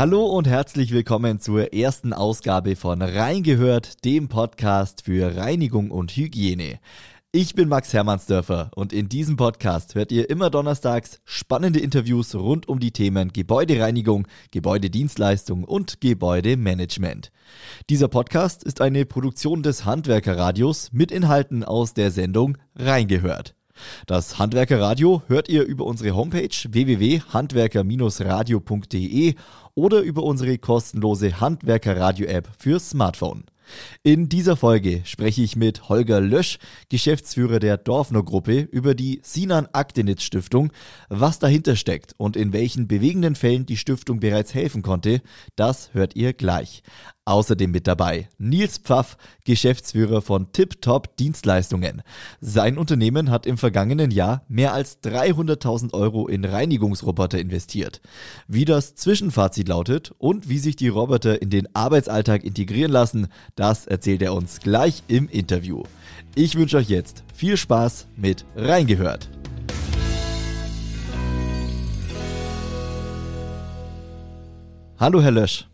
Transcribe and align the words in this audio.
Hallo 0.00 0.24
und 0.24 0.48
herzlich 0.48 0.92
willkommen 0.92 1.40
zur 1.40 1.74
ersten 1.74 2.14
Ausgabe 2.14 2.74
von 2.74 3.02
Reingehört, 3.02 4.02
dem 4.06 4.28
Podcast 4.28 5.02
für 5.04 5.36
Reinigung 5.36 5.90
und 5.90 6.12
Hygiene. 6.12 6.80
Ich 7.32 7.54
bin 7.54 7.68
Max 7.68 7.92
Hermannsdörfer 7.92 8.70
und 8.74 8.94
in 8.94 9.10
diesem 9.10 9.36
Podcast 9.36 9.94
hört 9.94 10.10
ihr 10.10 10.30
immer 10.30 10.48
donnerstags 10.48 11.20
spannende 11.26 11.80
Interviews 11.80 12.34
rund 12.34 12.66
um 12.66 12.80
die 12.80 12.92
Themen 12.92 13.30
Gebäudereinigung, 13.30 14.26
Gebäudedienstleistung 14.52 15.64
und 15.64 16.00
Gebäudemanagement. 16.00 17.30
Dieser 17.90 18.08
Podcast 18.08 18.64
ist 18.64 18.80
eine 18.80 19.04
Produktion 19.04 19.62
des 19.62 19.84
Handwerkerradios 19.84 20.92
mit 20.92 21.12
Inhalten 21.12 21.62
aus 21.62 21.92
der 21.92 22.10
Sendung 22.10 22.56
Reingehört. 22.74 23.54
Das 24.06 24.38
Handwerkerradio 24.38 25.22
hört 25.26 25.48
ihr 25.48 25.64
über 25.64 25.84
unsere 25.84 26.14
Homepage 26.14 26.54
www.handwerker-radio.de 26.68 29.34
oder 29.74 30.00
über 30.00 30.22
unsere 30.22 30.58
kostenlose 30.58 31.40
Handwerkerradio-App 31.40 32.48
für 32.58 32.80
Smartphone. 32.80 33.44
In 34.02 34.28
dieser 34.28 34.56
Folge 34.56 35.02
spreche 35.04 35.42
ich 35.42 35.56
mit 35.56 35.88
Holger 35.88 36.20
Lösch, 36.20 36.58
Geschäftsführer 36.88 37.58
der 37.60 37.76
Dorfner 37.76 38.22
Gruppe, 38.22 38.68
über 38.72 38.94
die 38.94 39.20
Sinan 39.22 39.68
Aktenitz 39.72 40.22
Stiftung, 40.22 40.72
was 41.08 41.38
dahinter 41.38 41.76
steckt 41.76 42.14
und 42.16 42.36
in 42.36 42.52
welchen 42.52 42.88
bewegenden 42.88 43.34
Fällen 43.34 43.66
die 43.66 43.76
Stiftung 43.76 44.20
bereits 44.20 44.54
helfen 44.54 44.82
konnte, 44.82 45.22
das 45.56 45.94
hört 45.94 46.16
ihr 46.16 46.32
gleich. 46.32 46.82
Außerdem 47.30 47.70
mit 47.70 47.86
dabei 47.86 48.28
Nils 48.38 48.78
Pfaff, 48.78 49.16
Geschäftsführer 49.44 50.20
von 50.20 50.50
Tip 50.50 50.82
Top 50.82 51.16
Dienstleistungen. 51.16 52.02
Sein 52.40 52.76
Unternehmen 52.76 53.30
hat 53.30 53.46
im 53.46 53.56
vergangenen 53.56 54.10
Jahr 54.10 54.42
mehr 54.48 54.74
als 54.74 55.00
300.000 55.04 55.94
Euro 55.94 56.26
in 56.26 56.44
Reinigungsroboter 56.44 57.38
investiert. 57.38 58.00
Wie 58.48 58.64
das 58.64 58.96
Zwischenfazit 58.96 59.68
lautet 59.68 60.12
und 60.18 60.48
wie 60.48 60.58
sich 60.58 60.74
die 60.74 60.88
Roboter 60.88 61.40
in 61.40 61.50
den 61.50 61.72
Arbeitsalltag 61.72 62.42
integrieren 62.42 62.90
lassen, 62.90 63.28
das 63.54 63.86
erzählt 63.86 64.22
er 64.22 64.34
uns 64.34 64.58
gleich 64.58 65.04
im 65.06 65.28
Interview. 65.28 65.84
Ich 66.34 66.56
wünsche 66.56 66.78
euch 66.78 66.88
jetzt 66.88 67.22
viel 67.32 67.56
Spaß 67.56 68.08
mit 68.16 68.44
Reingehört. 68.56 69.30
Hallo 74.98 75.22
Herr 75.22 75.30
Lösch. 75.30 75.69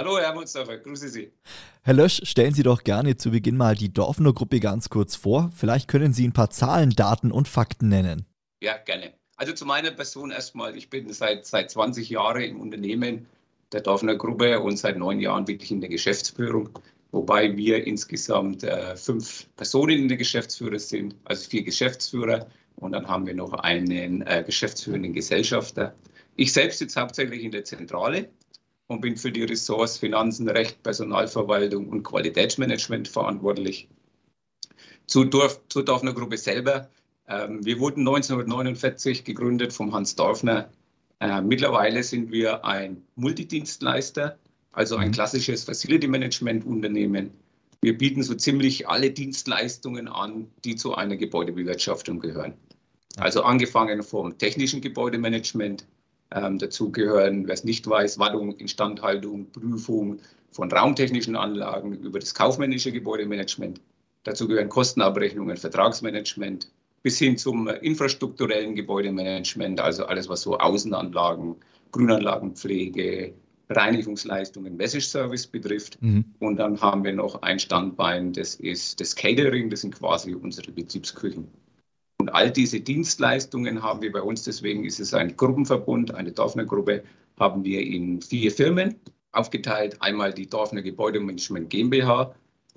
Hallo, 0.00 0.18
Herr 0.18 0.32
Mustafa, 0.32 0.76
grüße 0.76 1.10
Sie. 1.10 1.30
Herr 1.82 1.92
Lösch, 1.92 2.22
stellen 2.24 2.54
Sie 2.54 2.62
doch 2.62 2.84
gerne 2.84 3.18
zu 3.18 3.32
Beginn 3.32 3.58
mal 3.58 3.74
die 3.74 3.92
Dorfner 3.92 4.32
Gruppe 4.32 4.58
ganz 4.58 4.88
kurz 4.88 5.14
vor. 5.14 5.50
Vielleicht 5.54 5.88
können 5.88 6.14
Sie 6.14 6.26
ein 6.26 6.32
paar 6.32 6.48
Zahlen, 6.48 6.88
Daten 6.88 7.30
und 7.30 7.48
Fakten 7.48 7.90
nennen. 7.90 8.24
Ja, 8.62 8.78
gerne. 8.78 9.12
Also 9.36 9.52
zu 9.52 9.66
meiner 9.66 9.90
Person 9.90 10.30
erstmal. 10.30 10.74
Ich 10.74 10.88
bin 10.88 11.12
seit, 11.12 11.44
seit 11.44 11.70
20 11.70 12.08
Jahren 12.08 12.40
im 12.40 12.60
Unternehmen 12.62 13.26
der 13.72 13.82
Dorfner 13.82 14.16
Gruppe 14.16 14.60
und 14.60 14.78
seit 14.78 14.96
neun 14.96 15.20
Jahren 15.20 15.46
wirklich 15.46 15.70
in 15.70 15.82
der 15.82 15.90
Geschäftsführung, 15.90 16.70
wobei 17.10 17.54
wir 17.54 17.86
insgesamt 17.86 18.64
äh, 18.64 18.96
fünf 18.96 19.54
Personen 19.56 19.98
in 19.98 20.08
der 20.08 20.16
Geschäftsführer 20.16 20.78
sind, 20.78 21.14
also 21.24 21.46
vier 21.46 21.62
Geschäftsführer 21.62 22.46
und 22.76 22.92
dann 22.92 23.06
haben 23.06 23.26
wir 23.26 23.34
noch 23.34 23.52
einen 23.52 24.22
äh, 24.22 24.42
geschäftsführenden 24.46 25.12
Gesellschafter. 25.12 25.94
Ich 26.36 26.54
selbst 26.54 26.78
sitze 26.78 26.98
hauptsächlich 26.98 27.44
in 27.44 27.50
der 27.50 27.64
Zentrale 27.64 28.30
und 28.90 29.00
bin 29.00 29.16
für 29.16 29.30
die 29.30 29.44
Ressorts 29.44 29.98
Finanzen, 29.98 30.48
Recht, 30.48 30.82
Personalverwaltung 30.82 31.88
und 31.88 32.02
Qualitätsmanagement 32.02 33.06
verantwortlich. 33.06 33.88
Zu 35.06 35.24
Dorf, 35.24 35.60
zur 35.68 35.84
Dorfner 35.84 36.12
Gruppe 36.12 36.36
selber. 36.36 36.90
Ähm, 37.28 37.64
wir 37.64 37.78
wurden 37.78 38.00
1949 38.00 39.22
gegründet 39.22 39.72
vom 39.72 39.94
Hans 39.94 40.16
Dorfner. 40.16 40.70
Äh, 41.20 41.40
mittlerweile 41.40 42.02
sind 42.02 42.32
wir 42.32 42.64
ein 42.64 43.00
Multidienstleister, 43.14 44.36
also 44.72 44.96
ein 44.96 45.08
mhm. 45.08 45.12
klassisches 45.12 45.62
Facility 45.62 46.08
Management 46.08 46.66
Unternehmen. 46.66 47.30
Wir 47.82 47.96
bieten 47.96 48.24
so 48.24 48.34
ziemlich 48.34 48.88
alle 48.88 49.12
Dienstleistungen 49.12 50.08
an, 50.08 50.48
die 50.64 50.74
zu 50.74 50.96
einer 50.96 51.16
Gebäudebewirtschaftung 51.16 52.18
gehören. 52.18 52.54
Also 53.18 53.44
angefangen 53.44 54.02
vom 54.02 54.36
technischen 54.36 54.80
Gebäudemanagement, 54.80 55.86
ähm, 56.32 56.58
dazu 56.58 56.90
gehören, 56.92 57.46
wer 57.46 57.54
es 57.54 57.64
nicht 57.64 57.88
weiß, 57.88 58.18
Wartung, 58.18 58.56
Instandhaltung, 58.56 59.50
Prüfung 59.50 60.20
von 60.52 60.70
raumtechnischen 60.70 61.36
Anlagen 61.36 61.94
über 62.00 62.18
das 62.18 62.34
kaufmännische 62.34 62.92
Gebäudemanagement. 62.92 63.80
Dazu 64.24 64.48
gehören 64.48 64.68
Kostenabrechnungen, 64.68 65.56
Vertragsmanagement 65.56 66.70
bis 67.02 67.18
hin 67.18 67.38
zum 67.38 67.68
infrastrukturellen 67.68 68.74
Gebäudemanagement, 68.74 69.80
also 69.80 70.04
alles, 70.04 70.28
was 70.28 70.42
so 70.42 70.58
Außenanlagen, 70.58 71.56
Grünanlagenpflege, 71.92 73.32
Reinigungsleistungen, 73.70 74.76
Message 74.76 75.06
Service 75.06 75.46
betrifft. 75.46 76.00
Mhm. 76.02 76.24
Und 76.40 76.56
dann 76.56 76.80
haben 76.80 77.04
wir 77.04 77.12
noch 77.12 77.42
ein 77.42 77.58
Standbein, 77.58 78.32
das 78.32 78.56
ist 78.56 79.00
das 79.00 79.16
Catering, 79.16 79.70
das 79.70 79.82
sind 79.82 79.94
quasi 79.94 80.34
unsere 80.34 80.72
Betriebsküchen. 80.72 81.48
Und 82.30 82.36
all 82.36 82.50
diese 82.52 82.78
Dienstleistungen 82.78 83.82
haben 83.82 84.02
wir 84.02 84.12
bei 84.12 84.22
uns, 84.22 84.44
deswegen 84.44 84.84
ist 84.84 85.00
es 85.00 85.14
ein 85.14 85.36
Gruppenverbund, 85.36 86.14
eine 86.14 86.30
Dorfner 86.30 86.64
Gruppe, 86.64 87.02
haben 87.40 87.64
wir 87.64 87.80
in 87.80 88.22
vier 88.22 88.52
Firmen 88.52 88.94
aufgeteilt. 89.32 89.96
Einmal 90.00 90.32
die 90.32 90.46
Dorfner 90.46 90.80
Gebäudemanagement 90.80 91.70
GmbH, 91.70 92.32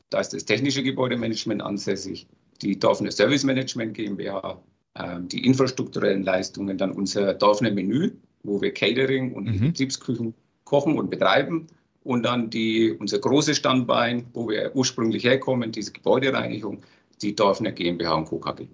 da 0.09 0.19
ist 0.19 0.33
das 0.33 0.45
technische 0.45 0.81
Gebäudemanagement 0.81 1.61
ansässig, 1.61 2.25
die 2.63 2.79
Dorfner 2.79 3.11
Service 3.11 3.43
Management 3.43 3.93
GmbH, 3.93 4.59
äh, 4.95 5.19
die 5.21 5.45
infrastrukturellen 5.45 6.23
Leistungen, 6.23 6.79
dann 6.79 6.91
unser 6.91 7.35
Dorfner 7.35 7.69
Menü, 7.69 8.09
wo 8.41 8.59
wir 8.59 8.73
Catering 8.73 9.33
und 9.33 9.45
mhm. 9.45 9.67
Betriebsküchen 9.67 10.33
kochen 10.63 10.97
und 10.97 11.11
betreiben. 11.11 11.67
Und 12.03 12.23
dann 12.23 12.49
die, 12.49 12.91
unser 12.91 13.19
großes 13.19 13.57
Standbein, 13.57 14.25
wo 14.33 14.49
wir 14.49 14.75
ursprünglich 14.75 15.23
herkommen, 15.23 15.71
diese 15.71 15.91
Gebäudereinigung, 15.91 16.81
die 17.21 17.35
Dorfner 17.35 17.71
GmbH 17.71 18.15
und 18.15 18.25
Co. 18.25 18.39
KG. 18.39 18.67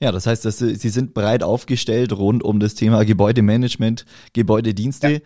Ja, 0.00 0.12
das 0.12 0.26
heißt, 0.26 0.44
dass 0.44 0.58
Sie, 0.58 0.74
Sie 0.74 0.88
sind 0.88 1.14
breit 1.14 1.42
aufgestellt 1.42 2.12
rund 2.12 2.42
um 2.42 2.60
das 2.60 2.74
Thema 2.74 3.04
Gebäudemanagement, 3.04 4.04
Gebäudedienste. 4.32 5.12
Ja. 5.12 5.18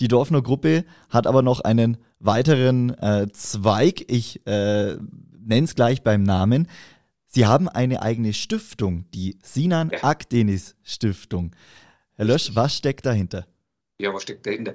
Die 0.00 0.08
Dorfner 0.08 0.42
Gruppe 0.42 0.84
hat 1.08 1.26
aber 1.26 1.42
noch 1.42 1.60
einen 1.60 1.96
weiteren 2.18 2.90
äh, 2.98 3.28
Zweig. 3.32 4.10
Ich 4.10 4.46
äh, 4.46 4.96
nenne 5.38 5.64
es 5.64 5.74
gleich 5.74 6.02
beim 6.02 6.22
Namen. 6.22 6.68
Sie 7.26 7.46
haben 7.46 7.68
eine 7.68 8.02
eigene 8.02 8.32
Stiftung, 8.32 9.04
die 9.12 9.38
Sinan 9.42 9.90
ja. 9.90 10.04
Akdenis 10.04 10.76
Stiftung. 10.82 11.54
Herr 12.14 12.24
Lösch, 12.24 12.52
was 12.54 12.74
steckt 12.74 13.04
dahinter? 13.04 13.46
Ja, 13.98 14.12
was 14.12 14.22
steckt 14.22 14.46
dahinter? 14.46 14.74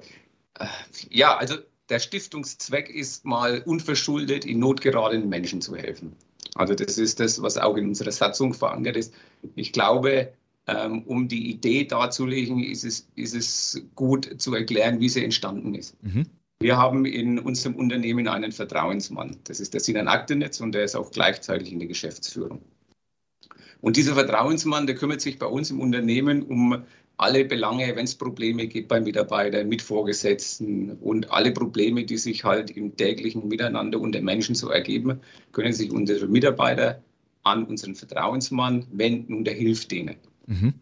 Äh, 0.59 0.67
ja, 1.09 1.37
also 1.37 1.55
der 1.89 1.99
Stiftungszweck 1.99 2.89
ist 2.89 3.25
mal 3.25 3.61
unverschuldet 3.65 4.45
in 4.45 4.59
Not 4.59 4.81
geratenen 4.81 5.27
Menschen 5.27 5.61
zu 5.61 5.75
helfen. 5.75 6.15
Also 6.55 6.75
das 6.75 6.97
ist 6.97 7.19
das, 7.19 7.41
was 7.41 7.57
auch 7.57 7.77
in 7.77 7.87
unserer 7.87 8.11
Satzung 8.11 8.53
verankert 8.53 8.97
ist. 8.97 9.13
Ich 9.55 9.71
glaube, 9.71 10.33
ähm, 10.67 11.03
um 11.03 11.27
die 11.27 11.49
Idee 11.49 11.85
darzulegen, 11.85 12.63
ist 12.63 12.83
es, 12.83 13.07
ist 13.15 13.35
es 13.35 13.81
gut 13.95 14.41
zu 14.41 14.53
erklären, 14.53 14.99
wie 14.99 15.09
sie 15.09 15.23
entstanden 15.23 15.75
ist. 15.75 15.95
Mhm. 16.03 16.25
Wir 16.59 16.77
haben 16.77 17.05
in 17.05 17.39
unserem 17.39 17.75
Unternehmen 17.75 18.27
einen 18.27 18.51
Vertrauensmann. 18.51 19.37
Das 19.45 19.59
ist 19.59 19.73
der 19.73 19.81
Sinan 19.81 20.07
Aktenetz 20.07 20.61
und 20.61 20.73
der 20.73 20.83
ist 20.83 20.95
auch 20.95 21.09
gleichzeitig 21.11 21.71
in 21.71 21.79
der 21.79 21.87
Geschäftsführung. 21.87 22.61
Und 23.81 23.97
dieser 23.97 24.13
Vertrauensmann, 24.13 24.85
der 24.85 24.95
kümmert 24.95 25.21
sich 25.21 25.39
bei 25.39 25.47
uns 25.47 25.71
im 25.71 25.79
Unternehmen 25.79 26.43
um 26.43 26.83
alle 27.21 27.45
Belange, 27.45 27.95
wenn 27.95 28.05
es 28.05 28.15
Probleme 28.15 28.65
gibt 28.65 28.87
beim 28.87 29.03
Mitarbeiter, 29.03 29.63
mit 29.63 29.83
Vorgesetzten 29.83 30.93
und 31.01 31.31
alle 31.31 31.51
Probleme, 31.51 32.03
die 32.03 32.17
sich 32.17 32.43
halt 32.43 32.71
im 32.71 32.97
täglichen 32.97 33.47
Miteinander 33.47 33.99
unter 33.99 34.21
Menschen 34.21 34.55
so 34.55 34.69
ergeben, 34.69 35.21
können 35.51 35.71
sich 35.71 35.91
unsere 35.91 36.27
Mitarbeiter 36.27 37.03
an 37.43 37.65
unseren 37.65 37.93
Vertrauensmann 37.93 38.87
wenden 38.91 39.35
und 39.35 39.47
er 39.47 39.53
hilft 39.53 39.91
denen. 39.91 40.15
Mhm. 40.47 40.73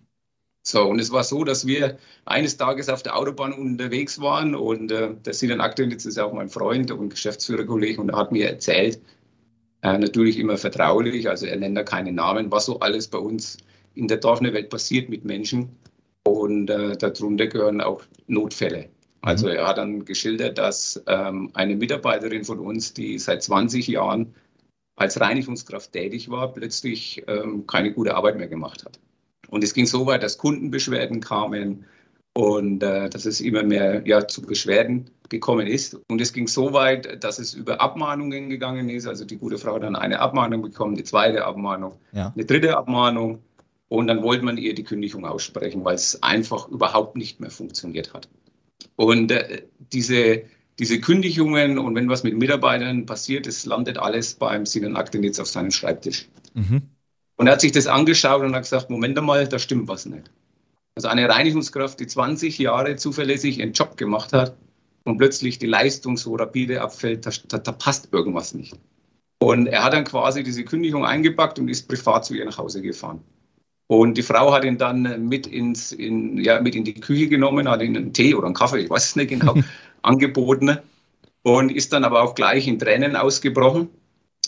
So, 0.64 0.84
und 0.88 1.00
es 1.00 1.12
war 1.12 1.25
so, 1.25 1.44
dass 1.44 1.68
wir 1.68 1.98
eines 2.24 2.56
Tages 2.56 2.88
auf 2.88 3.04
der 3.04 3.18
Autobahn 3.18 3.52
unterwegs 3.52 4.22
waren 4.22 4.56
und 4.56 4.92
äh, 4.92 5.16
der 5.25 5.34
Sinan 5.34 5.60
aktuell 5.60 5.92
jetzt 5.92 6.06
ist 6.06 6.19
auch 6.19 6.31
mein 6.31 6.50
Freund 6.50 6.90
und 6.92 7.10
Geschäftsführerkollege 7.10 8.00
und 8.00 8.10
er 8.10 8.18
hat 8.18 8.31
mir 8.31 8.50
erzählt, 8.50 9.02
äh, 9.81 9.98
natürlich 9.98 10.40
immer 10.40 10.58
vertraulich, 10.58 11.28
also 11.28 11.48
er 11.48 11.58
nennt 11.58 11.75
da 11.75 11.84
keinen 11.84 12.16
Namen, 12.16 12.50
was 12.50 12.66
so 12.66 12.80
alles 12.80 13.10
bei 13.10 13.18
uns 13.18 13.58
in 13.96 14.08
der 14.08 14.18
Dorfner 14.18 14.54
Welt 14.54 14.69
passiert 14.69 15.10
mit 15.10 15.25
Menschen. 15.25 15.75
Und 16.25 16.69
äh, 16.69 16.95
darunter 16.98 17.48
gehören 17.48 17.81
auch 17.81 18.04
Notfälle. 18.27 18.89
Also 19.21 19.48
mhm. 19.48 19.54
er 19.54 19.68
hat 19.68 19.77
dann 19.77 20.06
geschildert, 20.06 20.57
dass 20.57 21.01
ähm, 21.07 21.51
eine 21.54 21.75
Mitarbeiterin 21.75 22.44
von 22.44 22.60
uns, 22.60 22.94
die 22.94 23.19
seit 23.19 23.44
20 23.44 23.88
Jahren 23.88 24.33
als 24.95 25.19
Reinigungskraft 25.19 25.92
tätig 25.92 26.30
war, 26.30 26.54
plötzlich 26.54 27.24
ähm, 27.27 27.66
keine 27.68 27.94
gute 27.94 28.16
Arbeit 28.16 28.38
mehr 28.38 28.48
gemacht 28.48 28.83
hat. 28.86 29.00
Und 29.50 29.63
es 29.63 29.74
ging 29.74 29.86
so 29.86 30.06
weit, 30.06 30.24
dass 30.24 30.38
Kundenbeschwerden 30.38 31.21
kamen 31.21 31.86
und 32.33 32.83
äh, 32.83 33.10
dass 33.10 33.25
es 33.25 33.42
immer 33.42 33.63
mehr 33.63 34.06
ja, 34.06 34.27
zu 34.27 34.42
Beschwerden 34.42 35.10
gekommen 35.30 35.68
ist. 35.68 35.98
Und 36.10 36.21
es 36.21 36.33
ging 36.33 36.48
so 36.48 36.74
weit, 36.74 37.24
dass 37.24 37.39
es 37.39 37.54
über 37.54 37.81
Abmahnungen 37.81 38.50
gegangen 38.50 38.89
ist. 38.89 39.07
Also 39.07 39.25
die 39.25 39.38
gute 39.38 39.57
Frau 39.57 39.75
hat 39.75 39.83
dann 39.83 39.95
eine 39.95 40.19
Abmahnung 40.19 40.62
bekommen, 40.62 40.95
eine 40.95 41.04
zweite 41.04 41.45
Abmahnung, 41.45 41.94
ja. 42.12 42.31
eine 42.36 42.45
dritte 42.45 42.77
Abmahnung. 42.77 43.39
Und 43.90 44.08
dann 44.08 44.24
wollte 44.24 44.46
man 44.46 44.58
ihr 44.58 44.76
die 44.76 44.84
Kündigung 44.84 45.26
aussprechen, 45.26 45.84
weil 45.84 45.96
es 45.96 46.22
einfach 46.22 46.70
überhaupt 46.70 47.16
nicht 47.16 47.40
mehr 47.40 47.50
funktioniert 47.50 48.14
hat. 48.14 48.30
Und 48.96 49.32
äh, 49.32 49.64
diese, 49.92 50.44
diese 50.78 51.02
Kündigungen 51.02 51.80
und 51.80 51.96
wenn 51.96 52.08
was 52.08 52.24
mit 52.24 52.38
Mitarbeitern 52.38 53.06
passiert, 53.06 53.48
das 53.48 53.66
landet 53.66 53.98
alles 53.98 54.36
beim 54.36 54.66
Sinan 54.66 54.96
Aktenitz 54.96 55.40
auf 55.40 55.48
seinem 55.48 55.72
Schreibtisch. 55.72 56.30
Mhm. 56.54 56.84
Und 57.36 57.48
er 57.48 57.54
hat 57.54 57.62
sich 57.62 57.72
das 57.72 57.88
angeschaut 57.88 58.44
und 58.44 58.54
hat 58.54 58.64
gesagt, 58.64 58.90
Moment 58.90 59.18
einmal, 59.18 59.48
da 59.48 59.58
stimmt 59.58 59.88
was 59.88 60.06
nicht. 60.06 60.30
Also 60.96 61.08
eine 61.08 61.28
Reinigungskraft, 61.30 62.00
die 62.00 62.08
20 62.08 62.60
Jahre 62.60 62.96
zuverlässig 62.96 63.60
ihren 63.60 63.74
Job 63.74 63.98
gemacht 63.98 64.34
hat 64.34 64.56
und 65.06 65.18
plötzlich 65.18 65.58
die 65.58 65.66
Leistung 65.66 66.18
so 66.18 66.36
rapide 66.36 66.82
abfällt, 66.82 67.26
da, 67.26 67.32
da, 67.48 67.58
da 67.58 67.72
passt 67.72 68.10
irgendwas 68.12 68.54
nicht. 68.54 68.78
Und 69.40 69.68
er 69.68 69.84
hat 69.84 69.94
dann 69.94 70.04
quasi 70.04 70.44
diese 70.44 70.66
Kündigung 70.66 71.06
eingepackt 71.06 71.58
und 71.58 71.70
ist 71.70 71.88
privat 71.88 72.26
zu 72.26 72.36
ihr 72.36 72.46
nach 72.46 72.58
Hause 72.58 72.82
gefahren. 72.82 73.22
Und 73.92 74.18
die 74.18 74.22
Frau 74.22 74.52
hat 74.54 74.64
ihn 74.66 74.78
dann 74.78 75.28
mit, 75.28 75.48
ins, 75.48 75.92
in, 75.92 76.38
ja, 76.38 76.62
mit 76.62 76.76
in 76.76 76.84
die 76.84 76.94
Küche 76.94 77.28
genommen, 77.28 77.68
hat 77.68 77.82
ihm 77.82 77.96
einen 77.96 78.14
Tee 78.14 78.36
oder 78.36 78.46
einen 78.46 78.54
Kaffee, 78.54 78.82
ich 78.82 78.90
weiß 78.90 79.04
es 79.04 79.16
nicht 79.16 79.30
genau, 79.30 79.56
angeboten 80.04 80.78
und 81.42 81.72
ist 81.72 81.92
dann 81.92 82.04
aber 82.04 82.22
auch 82.22 82.36
gleich 82.36 82.68
in 82.68 82.78
Tränen 82.78 83.16
ausgebrochen. 83.16 83.90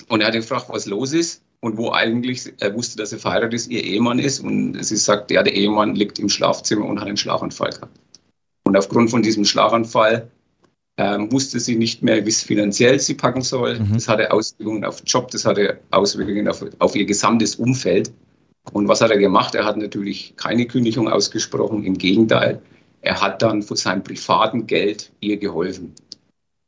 Und 0.10 0.22
er 0.22 0.28
hat 0.28 0.36
ihn 0.36 0.42
gefragt, 0.42 0.68
was 0.70 0.86
los 0.86 1.14
ist 1.14 1.42
und 1.60 1.76
wo 1.78 1.92
eigentlich 1.92 2.54
er 2.60 2.76
wusste, 2.76 2.98
dass 2.98 3.14
er 3.14 3.18
verheiratet 3.18 3.56
ist, 3.56 3.72
ihr 3.72 3.84
Ehemann 3.84 4.20
ist. 4.20 4.42
Und 4.42 4.84
sie 4.84 4.96
sagt, 4.96 5.32
ja, 5.32 5.42
der 5.42 5.56
Ehemann 5.56 5.96
liegt 5.96 6.20
im 6.20 6.30
Schlafzimmer 6.30 6.86
und 6.86 7.00
hat 7.00 7.08
einen 7.08 7.18
Schlaganfall 7.18 7.72
gehabt. 7.72 8.00
Und 8.64 8.78
aufgrund 8.78 9.10
von 9.10 9.24
diesem 9.24 9.46
Schlaganfall 9.46 10.30
ähm, 10.98 11.32
wusste 11.32 11.60
sie 11.60 11.78
nicht 11.78 12.04
mehr, 12.04 12.24
wie 12.26 12.30
es 12.30 12.44
finanziell 12.44 13.00
sie 13.00 13.16
packen 13.16 13.42
soll. 13.42 13.80
Mhm. 13.80 13.94
Das 13.94 14.08
hatte 14.08 14.32
Auswirkungen 14.32 14.86
auf 14.86 15.02
den 15.02 15.06
Job, 15.06 15.32
das 15.32 15.46
hatte 15.46 15.80
Auswirkungen 15.90 16.48
auf, 16.48 16.64
auf 16.78 16.96
ihr 16.96 17.06
gesamtes 17.06 17.56
Umfeld. 17.56 18.12
Und 18.74 18.88
was 18.88 19.02
hat 19.02 19.12
er 19.12 19.18
gemacht? 19.18 19.56
Er 19.56 19.66
hat 19.66 19.78
natürlich 19.78 20.36
keine 20.38 20.66
Kündigung 20.66 21.08
ausgesprochen, 21.08 21.84
im 21.84 21.98
Gegenteil. 21.98 22.62
Er 23.02 23.20
hat 23.20 23.42
dann 23.42 23.64
von 23.64 23.78
seinem 23.78 24.04
privaten 24.04 24.68
Geld 24.68 25.12
ihr 25.20 25.38
geholfen. 25.38 25.94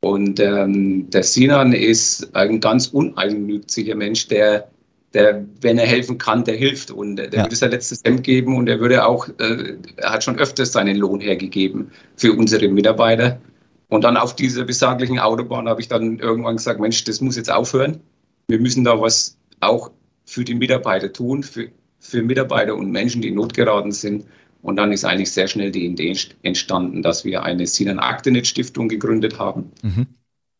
Und 0.00 0.38
ähm, 0.40 1.08
der 1.10 1.22
Sinan 1.22 1.72
ist 1.72 2.34
ein 2.34 2.60
ganz 2.60 2.88
uneigennütziger 2.88 3.94
Mensch, 3.94 4.28
der 4.28 4.68
der, 5.14 5.46
wenn 5.60 5.78
er 5.78 5.86
helfen 5.86 6.18
kann, 6.18 6.44
der 6.44 6.56
hilft 6.56 6.90
und 6.90 7.16
der, 7.16 7.32
ja. 7.32 7.44
würde 7.44 7.56
sein 7.56 7.70
letztes 7.70 8.02
Hemd 8.04 8.24
geben 8.24 8.56
und 8.56 8.68
er 8.68 8.80
würde 8.80 9.06
auch, 9.06 9.28
äh, 9.38 9.76
er 9.96 10.12
hat 10.12 10.24
schon 10.24 10.38
öfters 10.38 10.72
seinen 10.72 10.96
Lohn 10.96 11.20
hergegeben 11.20 11.90
für 12.16 12.32
unsere 12.32 12.68
Mitarbeiter. 12.68 13.40
Und 13.88 14.02
dann 14.02 14.16
auf 14.16 14.34
dieser 14.34 14.64
besaglichen 14.64 15.20
Autobahn 15.20 15.68
habe 15.68 15.80
ich 15.80 15.88
dann 15.88 16.18
irgendwann 16.18 16.56
gesagt, 16.56 16.80
Mensch, 16.80 17.04
das 17.04 17.20
muss 17.20 17.36
jetzt 17.36 17.50
aufhören. 17.50 18.00
Wir 18.48 18.58
müssen 18.58 18.82
da 18.82 19.00
was 19.00 19.38
auch 19.60 19.90
für 20.26 20.44
die 20.44 20.54
Mitarbeiter 20.54 21.12
tun, 21.12 21.42
für, 21.42 21.68
für 22.04 22.22
Mitarbeiter 22.22 22.76
und 22.76 22.90
Menschen, 22.90 23.22
die 23.22 23.28
in 23.28 23.34
Not 23.34 23.54
geraten 23.54 23.90
sind. 23.90 24.26
Und 24.62 24.76
dann 24.76 24.92
ist 24.92 25.04
eigentlich 25.04 25.32
sehr 25.32 25.48
schnell 25.48 25.70
die 25.70 25.86
Idee 25.86 26.16
entstanden, 26.42 27.02
dass 27.02 27.24
wir 27.24 27.42
eine 27.42 27.66
Sinan 27.66 27.98
Aktenet 27.98 28.46
Stiftung 28.46 28.88
gegründet 28.88 29.38
haben, 29.38 29.72
mhm. 29.82 30.06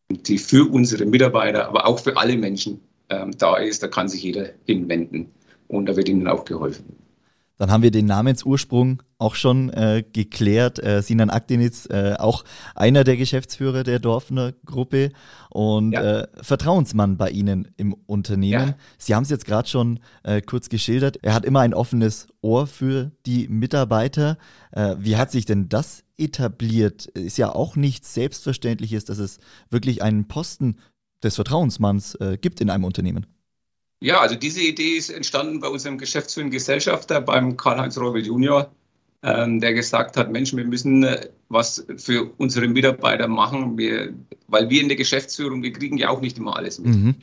die 0.09 0.37
für 0.37 0.69
unsere 0.69 1.05
Mitarbeiter, 1.05 1.67
aber 1.67 1.87
auch 1.87 1.99
für 1.99 2.17
alle 2.17 2.37
Menschen 2.37 2.81
ähm, 3.09 3.31
da 3.37 3.57
ist, 3.57 3.83
da 3.83 3.87
kann 3.87 4.07
sich 4.07 4.23
jeder 4.23 4.49
hinwenden 4.65 5.31
und 5.67 5.87
da 5.87 5.95
wird 5.95 6.09
ihnen 6.09 6.27
auch 6.27 6.45
geholfen. 6.45 6.85
Dann 7.57 7.71
haben 7.71 7.83
wir 7.83 7.91
den 7.91 8.05
Namensursprung 8.05 9.01
auch 9.17 9.35
schon 9.35 9.69
äh, 9.69 10.03
geklärt. 10.11 10.83
Äh, 10.83 11.01
Sinan 11.01 11.29
Akdenitz, 11.29 11.87
äh, 11.89 12.15
auch 12.17 12.43
einer 12.75 13.03
der 13.03 13.15
Geschäftsführer 13.15 13.83
der 13.83 13.99
Dorfner 13.99 14.53
Gruppe 14.65 15.11
und 15.49 15.93
ja. 15.93 16.21
äh, 16.21 16.27
Vertrauensmann 16.41 17.17
bei 17.17 17.29
Ihnen 17.29 17.69
im 17.77 17.93
Unternehmen. 17.93 18.69
Ja. 18.69 18.75
Sie 18.97 19.15
haben 19.15 19.23
es 19.23 19.29
jetzt 19.29 19.45
gerade 19.45 19.69
schon 19.69 19.99
äh, 20.23 20.41
kurz 20.41 20.69
geschildert. 20.69 21.19
Er 21.21 21.33
hat 21.33 21.45
immer 21.45 21.61
ein 21.61 21.73
offenes 21.73 22.27
Ohr 22.41 22.67
für 22.67 23.11
die 23.25 23.47
Mitarbeiter. 23.47 24.37
Äh, 24.71 24.95
wie 24.99 25.15
hat 25.15 25.31
sich 25.31 25.45
denn 25.45 25.69
das 25.69 26.03
etabliert? 26.17 27.05
Ist 27.05 27.37
ja 27.37 27.53
auch 27.53 27.77
nichts 27.77 28.13
Selbstverständliches, 28.13 29.05
dass 29.05 29.17
es 29.17 29.39
wirklich 29.69 30.03
einen 30.03 30.27
Posten 30.27 30.77
des 31.23 31.35
Vertrauensmanns 31.35 32.17
gibt 32.41 32.61
in 32.61 32.69
einem 32.69 32.83
Unternehmen. 32.83 33.25
Ja, 34.05 34.19
also 34.19 34.35
diese 34.35 34.61
Idee 34.61 34.97
ist 34.97 35.09
entstanden 35.09 35.59
bei 35.59 35.67
unserem 35.67 35.97
geschäftsführenden 35.97 36.51
Gesellschafter, 36.51 37.21
beim 37.21 37.57
Karl-Heinz 37.57 37.97
Reubel 37.97 38.23
Junior, 38.23 38.71
ähm, 39.23 39.59
der 39.59 39.73
gesagt 39.73 40.15
hat, 40.15 40.31
Mensch, 40.31 40.55
wir 40.55 40.63
müssen 40.63 41.01
äh, 41.01 41.29
was 41.49 41.87
für 41.97 42.29
unsere 42.37 42.67
Mitarbeiter 42.67 43.27
machen, 43.27 43.79
wir, 43.79 44.13
weil 44.47 44.69
wir 44.69 44.79
in 44.83 44.89
der 44.89 44.95
Geschäftsführung, 44.95 45.63
wir 45.63 45.73
kriegen 45.73 45.97
ja 45.97 46.09
auch 46.09 46.21
nicht 46.21 46.37
immer 46.37 46.55
alles 46.55 46.77
mit. 46.77 46.93
Mhm. 46.93 47.15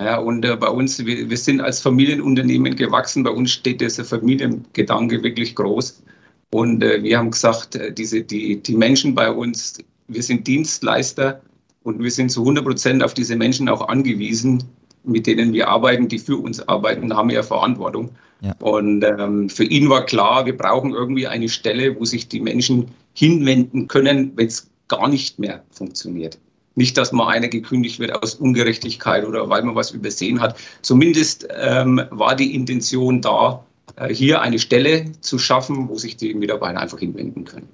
Ja, 0.00 0.18
und 0.18 0.44
äh, 0.44 0.54
bei 0.54 0.68
uns, 0.68 1.04
wir, 1.04 1.28
wir, 1.28 1.36
sind 1.36 1.60
als 1.60 1.80
Familienunternehmen 1.80 2.76
gewachsen, 2.76 3.24
bei 3.24 3.30
uns 3.30 3.50
steht 3.50 3.80
dieser 3.80 4.04
Familiengedanke 4.04 5.24
wirklich 5.24 5.56
groß. 5.56 6.04
Und 6.52 6.84
äh, 6.84 7.02
wir 7.02 7.18
haben 7.18 7.32
gesagt, 7.32 7.74
äh, 7.74 7.92
diese, 7.92 8.22
die, 8.22 8.62
die 8.62 8.76
Menschen 8.76 9.16
bei 9.16 9.28
uns, 9.32 9.78
wir 10.06 10.22
sind 10.22 10.46
Dienstleister 10.46 11.42
und 11.82 12.00
wir 12.00 12.12
sind 12.12 12.30
zu 12.30 12.42
100 12.42 12.64
Prozent 12.64 13.02
auf 13.02 13.12
diese 13.12 13.34
Menschen 13.34 13.68
auch 13.68 13.88
angewiesen, 13.88 14.62
mit 15.06 15.26
denen 15.26 15.52
wir 15.52 15.68
arbeiten, 15.68 16.08
die 16.08 16.18
für 16.18 16.36
uns 16.36 16.66
arbeiten, 16.68 17.14
haben 17.14 17.30
ja 17.30 17.42
Verantwortung. 17.42 18.10
Ja. 18.40 18.54
Und 18.60 19.02
ähm, 19.02 19.48
für 19.48 19.64
ihn 19.64 19.88
war 19.88 20.04
klar, 20.04 20.46
wir 20.46 20.56
brauchen 20.56 20.92
irgendwie 20.92 21.26
eine 21.26 21.48
Stelle, 21.48 21.98
wo 21.98 22.04
sich 22.04 22.28
die 22.28 22.40
Menschen 22.40 22.88
hinwenden 23.14 23.88
können, 23.88 24.32
wenn 24.36 24.46
es 24.46 24.68
gar 24.88 25.08
nicht 25.08 25.38
mehr 25.38 25.62
funktioniert. 25.70 26.38
Nicht, 26.74 26.98
dass 26.98 27.12
mal 27.12 27.28
einer 27.28 27.48
gekündigt 27.48 27.98
wird 27.98 28.22
aus 28.22 28.34
Ungerechtigkeit 28.34 29.26
oder 29.26 29.48
weil 29.48 29.62
man 29.62 29.74
was 29.74 29.92
übersehen 29.92 30.40
hat. 30.40 30.56
Zumindest 30.82 31.48
ähm, 31.58 32.02
war 32.10 32.36
die 32.36 32.54
Intention 32.54 33.22
da, 33.22 33.64
äh, 33.96 34.12
hier 34.12 34.42
eine 34.42 34.58
Stelle 34.58 35.10
zu 35.20 35.38
schaffen, 35.38 35.88
wo 35.88 35.96
sich 35.96 36.16
die 36.18 36.34
Mitarbeiter 36.34 36.78
einfach 36.78 36.98
hinwenden 36.98 37.44
können. 37.44 37.68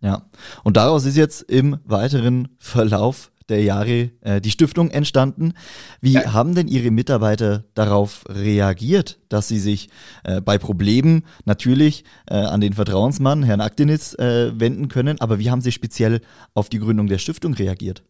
Ja, 0.00 0.22
und 0.64 0.76
daraus 0.76 1.04
ist 1.04 1.16
jetzt 1.16 1.42
im 1.42 1.78
weiteren 1.84 2.48
Verlauf 2.58 3.30
der 3.48 3.62
Jahre 3.62 4.10
äh, 4.20 4.40
die 4.40 4.50
Stiftung 4.50 4.90
entstanden. 4.90 5.54
Wie 6.00 6.14
ja. 6.14 6.32
haben 6.32 6.54
denn 6.54 6.68
Ihre 6.68 6.90
Mitarbeiter 6.90 7.64
darauf 7.74 8.24
reagiert, 8.28 9.18
dass 9.28 9.48
sie 9.48 9.58
sich 9.58 9.88
äh, 10.24 10.40
bei 10.40 10.58
Problemen 10.58 11.24
natürlich 11.44 12.04
äh, 12.28 12.34
an 12.34 12.60
den 12.60 12.72
Vertrauensmann, 12.72 13.42
Herrn 13.42 13.60
Aktenitz, 13.60 14.14
äh, 14.14 14.58
wenden 14.58 14.88
können, 14.88 15.20
aber 15.20 15.38
wie 15.38 15.50
haben 15.50 15.60
Sie 15.60 15.72
speziell 15.72 16.20
auf 16.54 16.68
die 16.68 16.78
Gründung 16.78 17.06
der 17.06 17.18
Stiftung 17.18 17.54
reagiert? 17.54 18.02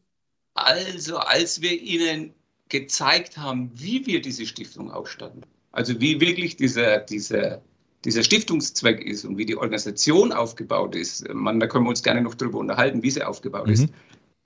Also, 0.55 1.19
als 1.19 1.61
wir 1.61 1.81
Ihnen 1.81 2.33
gezeigt 2.69 3.37
haben, 3.37 3.71
wie 3.75 4.07
wir 4.07 4.23
diese 4.23 4.47
Stiftung 4.47 4.91
ausstatten, 4.91 5.43
also 5.73 6.01
wie 6.01 6.21
wirklich 6.21 6.57
dieser, 6.57 6.99
dieser, 6.99 7.61
dieser 8.05 8.23
Stiftungszweck 8.23 9.05
ist 9.05 9.25
und 9.25 9.37
wie 9.37 9.45
die 9.45 9.57
Organisation 9.57 10.33
aufgebaut 10.33 10.97
ist, 10.97 11.29
man, 11.33 11.61
da 11.61 11.67
können 11.67 11.85
wir 11.85 11.91
uns 11.91 12.03
gerne 12.03 12.23
noch 12.23 12.35
drüber 12.35 12.59
unterhalten, 12.59 13.03
wie 13.03 13.11
sie 13.11 13.23
aufgebaut 13.23 13.67
mhm. 13.67 13.73
ist. 13.73 13.89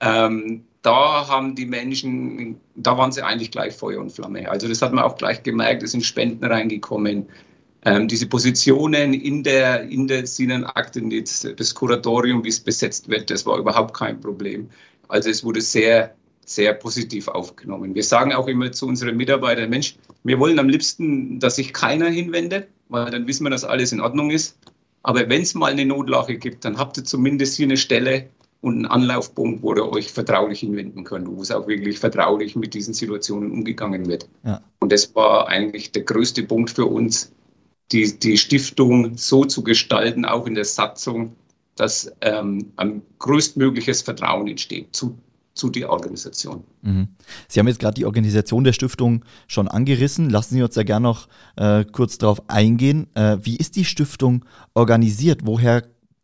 Ähm, 0.01 0.63
da 0.81 1.27
haben 1.27 1.55
die 1.55 1.65
Menschen, 1.65 2.59
da 2.75 2.97
waren 2.97 3.11
sie 3.11 3.21
eigentlich 3.21 3.51
gleich 3.51 3.75
Feuer 3.75 3.99
und 3.99 4.11
Flamme. 4.11 4.49
Also 4.49 4.67
das 4.67 4.81
hat 4.81 4.93
man 4.93 5.03
auch 5.03 5.15
gleich 5.15 5.43
gemerkt, 5.43 5.83
es 5.83 5.91
sind 5.91 6.03
Spenden 6.03 6.43
reingekommen. 6.43 7.27
Ähm, 7.83 8.07
diese 8.07 8.27
Positionen 8.27 9.13
in 9.13 9.43
der, 9.43 9.83
in 9.83 10.07
der 10.07 10.25
Sinenakte, 10.25 11.01
das 11.55 11.75
Kuratorium, 11.75 12.43
wie 12.43 12.49
es 12.49 12.59
besetzt 12.59 13.09
wird, 13.09 13.29
das 13.29 13.45
war 13.45 13.57
überhaupt 13.57 13.95
kein 13.95 14.19
Problem. 14.19 14.69
Also 15.07 15.29
es 15.29 15.43
wurde 15.43 15.61
sehr, 15.61 16.15
sehr 16.45 16.73
positiv 16.73 17.27
aufgenommen. 17.27 17.93
Wir 17.93 18.03
sagen 18.03 18.33
auch 18.33 18.47
immer 18.47 18.71
zu 18.71 18.87
unseren 18.87 19.17
Mitarbeitern, 19.17 19.69
Mensch, 19.69 19.95
wir 20.23 20.39
wollen 20.39 20.57
am 20.59 20.69
liebsten, 20.69 21.39
dass 21.39 21.55
sich 21.55 21.73
keiner 21.73 22.09
hinwendet, 22.09 22.67
weil 22.89 23.09
dann 23.11 23.27
wissen 23.27 23.45
wir, 23.45 23.49
dass 23.51 23.63
alles 23.63 23.91
in 23.91 24.01
Ordnung 24.01 24.31
ist. 24.31 24.57
Aber 25.03 25.27
wenn 25.29 25.41
es 25.41 25.55
mal 25.55 25.71
eine 25.71 25.85
Notlage 25.85 26.37
gibt, 26.37 26.65
dann 26.65 26.77
habt 26.77 26.97
ihr 26.97 27.03
zumindest 27.03 27.57
hier 27.57 27.65
eine 27.65 27.77
Stelle, 27.77 28.29
und 28.61 28.75
einen 28.75 28.85
Anlaufpunkt, 28.85 29.63
wo 29.63 29.73
ihr 29.73 29.91
euch 29.91 30.11
vertraulich 30.11 30.59
hinwenden 30.59 31.03
könnt, 31.03 31.27
wo 31.27 31.41
es 31.41 31.51
auch 31.51 31.67
wirklich 31.67 31.99
vertraulich 31.99 32.55
mit 32.55 32.73
diesen 32.73 32.93
Situationen 32.93 33.51
umgegangen 33.51 34.07
wird. 34.07 34.29
Ja. 34.43 34.61
Und 34.79 34.91
das 34.91 35.13
war 35.15 35.47
eigentlich 35.47 35.91
der 35.91 36.03
größte 36.03 36.43
Punkt 36.43 36.69
für 36.69 36.85
uns, 36.85 37.31
die, 37.91 38.17
die 38.19 38.37
Stiftung 38.37 39.17
so 39.17 39.45
zu 39.45 39.63
gestalten, 39.63 40.25
auch 40.25 40.45
in 40.45 40.55
der 40.55 40.65
Satzung, 40.65 41.35
dass 41.75 42.11
ähm, 42.21 42.71
ein 42.75 43.01
größtmögliches 43.19 44.03
Vertrauen 44.03 44.47
entsteht 44.47 44.95
zu, 44.95 45.17
zu 45.55 45.69
der 45.69 45.89
Organisation. 45.89 46.63
Mhm. 46.83 47.07
Sie 47.47 47.59
haben 47.59 47.67
jetzt 47.67 47.79
gerade 47.79 47.95
die 47.95 48.05
Organisation 48.05 48.63
der 48.63 48.73
Stiftung 48.73 49.25
schon 49.47 49.67
angerissen. 49.67 50.29
Lassen 50.29 50.55
Sie 50.55 50.61
uns 50.61 50.75
da 50.75 50.83
gerne 50.83 51.03
noch 51.03 51.27
äh, 51.55 51.83
kurz 51.85 52.19
darauf 52.19 52.47
eingehen. 52.49 53.07
Äh, 53.15 53.37
wie 53.41 53.57
ist 53.57 53.75
die 53.75 53.85
Stiftung 53.85 54.45
organisiert? 54.75 55.41
Woher 55.45 55.83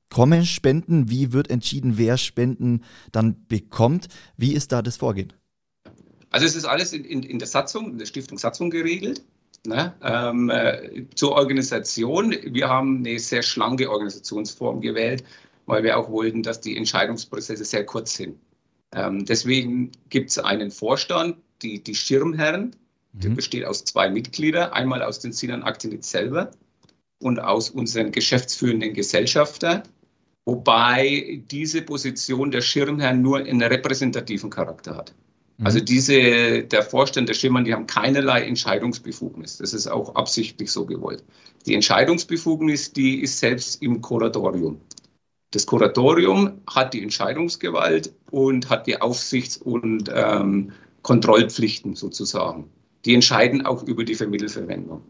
kommen 0.09 0.45
Spenden? 0.45 1.09
Wie 1.09 1.33
wird 1.33 1.49
entschieden, 1.49 1.97
wer 1.97 2.17
Spenden 2.17 2.83
dann 3.11 3.45
bekommt? 3.47 4.07
Wie 4.37 4.53
ist 4.53 4.71
da 4.71 4.81
das 4.81 4.97
Vorgehen? 4.97 5.33
Also 6.29 6.45
es 6.45 6.55
ist 6.55 6.65
alles 6.65 6.93
in, 6.93 7.05
in, 7.05 7.23
in 7.23 7.39
der 7.39 7.47
Satzung, 7.47 7.91
in 7.91 7.97
der 7.97 8.05
Stiftung 8.05 8.37
Satzung 8.37 8.69
geregelt. 8.69 9.23
Ne? 9.65 9.93
Ähm, 10.01 10.49
äh, 10.49 11.05
zur 11.15 11.33
Organisation. 11.33 12.35
Wir 12.43 12.69
haben 12.69 12.99
eine 12.99 13.19
sehr 13.19 13.41
schlanke 13.41 13.89
Organisationsform 13.89 14.81
gewählt, 14.81 15.23
weil 15.65 15.83
wir 15.83 15.97
auch 15.97 16.09
wollten, 16.09 16.43
dass 16.43 16.61
die 16.61 16.77
Entscheidungsprozesse 16.77 17.65
sehr 17.65 17.85
kurz 17.85 18.15
sind. 18.15 18.37
Ähm, 18.93 19.25
deswegen 19.25 19.91
gibt 20.09 20.29
es 20.29 20.39
einen 20.39 20.71
Vorstand, 20.71 21.37
die, 21.61 21.83
die 21.83 21.95
Schirmherren, 21.95 22.75
mhm. 23.13 23.19
der 23.19 23.29
besteht 23.29 23.65
aus 23.65 23.83
zwei 23.83 24.09
Mitgliedern, 24.09 24.71
einmal 24.71 25.01
aus 25.01 25.19
den 25.19 25.33
Sinan 25.33 25.63
Aktinit 25.63 26.05
selber 26.05 26.51
und 27.19 27.39
aus 27.39 27.69
unseren 27.69 28.11
geschäftsführenden 28.11 28.93
Gesellschafter 28.93 29.83
wobei 30.47 31.41
diese 31.51 31.81
Position 31.81 32.51
der 32.51 32.61
Schirmherr 32.61 33.13
nur 33.13 33.39
einen 33.39 33.61
repräsentativen 33.61 34.49
Charakter 34.49 34.95
hat. 34.95 35.13
Also 35.61 35.79
mhm. 35.79 35.85
diese, 35.85 36.63
der 36.63 36.83
Vorstand 36.83 37.27
der 37.27 37.33
Schirmherren, 37.33 37.65
die 37.65 37.73
haben 37.73 37.85
keinerlei 37.85 38.43
Entscheidungsbefugnis. 38.43 39.57
Das 39.57 39.73
ist 39.73 39.87
auch 39.87 40.15
absichtlich 40.15 40.71
so 40.71 40.85
gewollt. 40.85 41.21
Die 41.65 41.73
Entscheidungsbefugnis, 41.73 42.93
die 42.93 43.19
ist 43.19 43.39
selbst 43.39 43.81
im 43.81 44.01
Kuratorium. 44.01 44.79
Das 45.51 45.65
Kuratorium 45.65 46.61
hat 46.65 46.93
die 46.93 47.03
Entscheidungsgewalt 47.03 48.13
und 48.31 48.69
hat 48.69 48.87
die 48.87 49.01
Aufsichts- 49.01 49.57
und 49.57 50.09
ähm, 50.13 50.71
Kontrollpflichten 51.01 51.95
sozusagen. 51.95 52.69
Die 53.03 53.13
entscheiden 53.13 53.65
auch 53.65 53.83
über 53.83 54.05
die 54.05 54.15
Vermittelverwendung. 54.15 55.01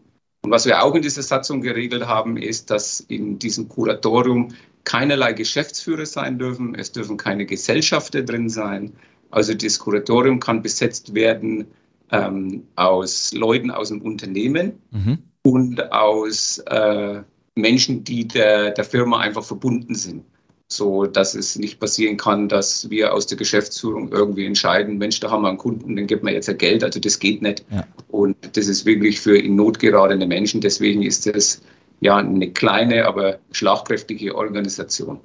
Und 0.42 0.50
was 0.50 0.66
wir 0.66 0.82
auch 0.82 0.94
in 0.94 1.02
dieser 1.02 1.22
Satzung 1.22 1.60
geregelt 1.60 2.06
haben, 2.06 2.36
ist, 2.36 2.70
dass 2.70 3.00
in 3.00 3.38
diesem 3.38 3.68
Kuratorium 3.68 4.48
keinerlei 4.88 5.34
Geschäftsführer 5.34 6.06
sein 6.06 6.38
dürfen. 6.38 6.74
Es 6.74 6.90
dürfen 6.90 7.18
keine 7.18 7.44
Gesellschafter 7.44 8.22
drin 8.22 8.48
sein. 8.48 8.94
Also 9.30 9.52
das 9.52 9.78
Kuratorium 9.78 10.40
kann 10.40 10.62
besetzt 10.62 11.14
werden 11.14 11.66
ähm, 12.10 12.62
aus 12.76 13.34
Leuten 13.34 13.70
aus 13.70 13.90
dem 13.90 14.00
Unternehmen 14.00 14.80
mhm. 14.90 15.18
und 15.42 15.92
aus 15.92 16.58
äh, 16.70 17.20
Menschen, 17.54 18.02
die 18.02 18.26
der, 18.26 18.70
der 18.70 18.84
Firma 18.84 19.18
einfach 19.20 19.44
verbunden 19.44 19.94
sind. 19.94 20.24
So 20.70 21.04
dass 21.04 21.34
es 21.34 21.56
nicht 21.56 21.80
passieren 21.80 22.16
kann, 22.16 22.48
dass 22.48 22.88
wir 22.88 23.12
aus 23.12 23.26
der 23.26 23.36
Geschäftsführung 23.36 24.10
irgendwie 24.10 24.46
entscheiden, 24.46 24.96
Mensch, 24.96 25.20
da 25.20 25.30
haben 25.30 25.42
wir 25.42 25.48
einen 25.48 25.58
Kunden, 25.58 25.96
den 25.96 26.06
gibt 26.06 26.22
man 26.22 26.32
jetzt 26.32 26.48
ja 26.48 26.54
Geld. 26.54 26.82
Also 26.82 26.98
das 26.98 27.18
geht 27.18 27.42
nicht. 27.42 27.62
Ja. 27.70 27.86
Und 28.08 28.36
das 28.54 28.68
ist 28.68 28.86
wirklich 28.86 29.20
für 29.20 29.36
in 29.36 29.54
Not 29.54 29.78
geratene 29.78 30.26
Menschen. 30.26 30.62
Deswegen 30.62 31.02
ist 31.02 31.26
das 31.26 31.60
ja 32.00 32.16
eine 32.16 32.52
kleine, 32.52 33.06
aber 33.06 33.38
schlagkräftige 33.52 34.34
Organisation. 34.34 35.20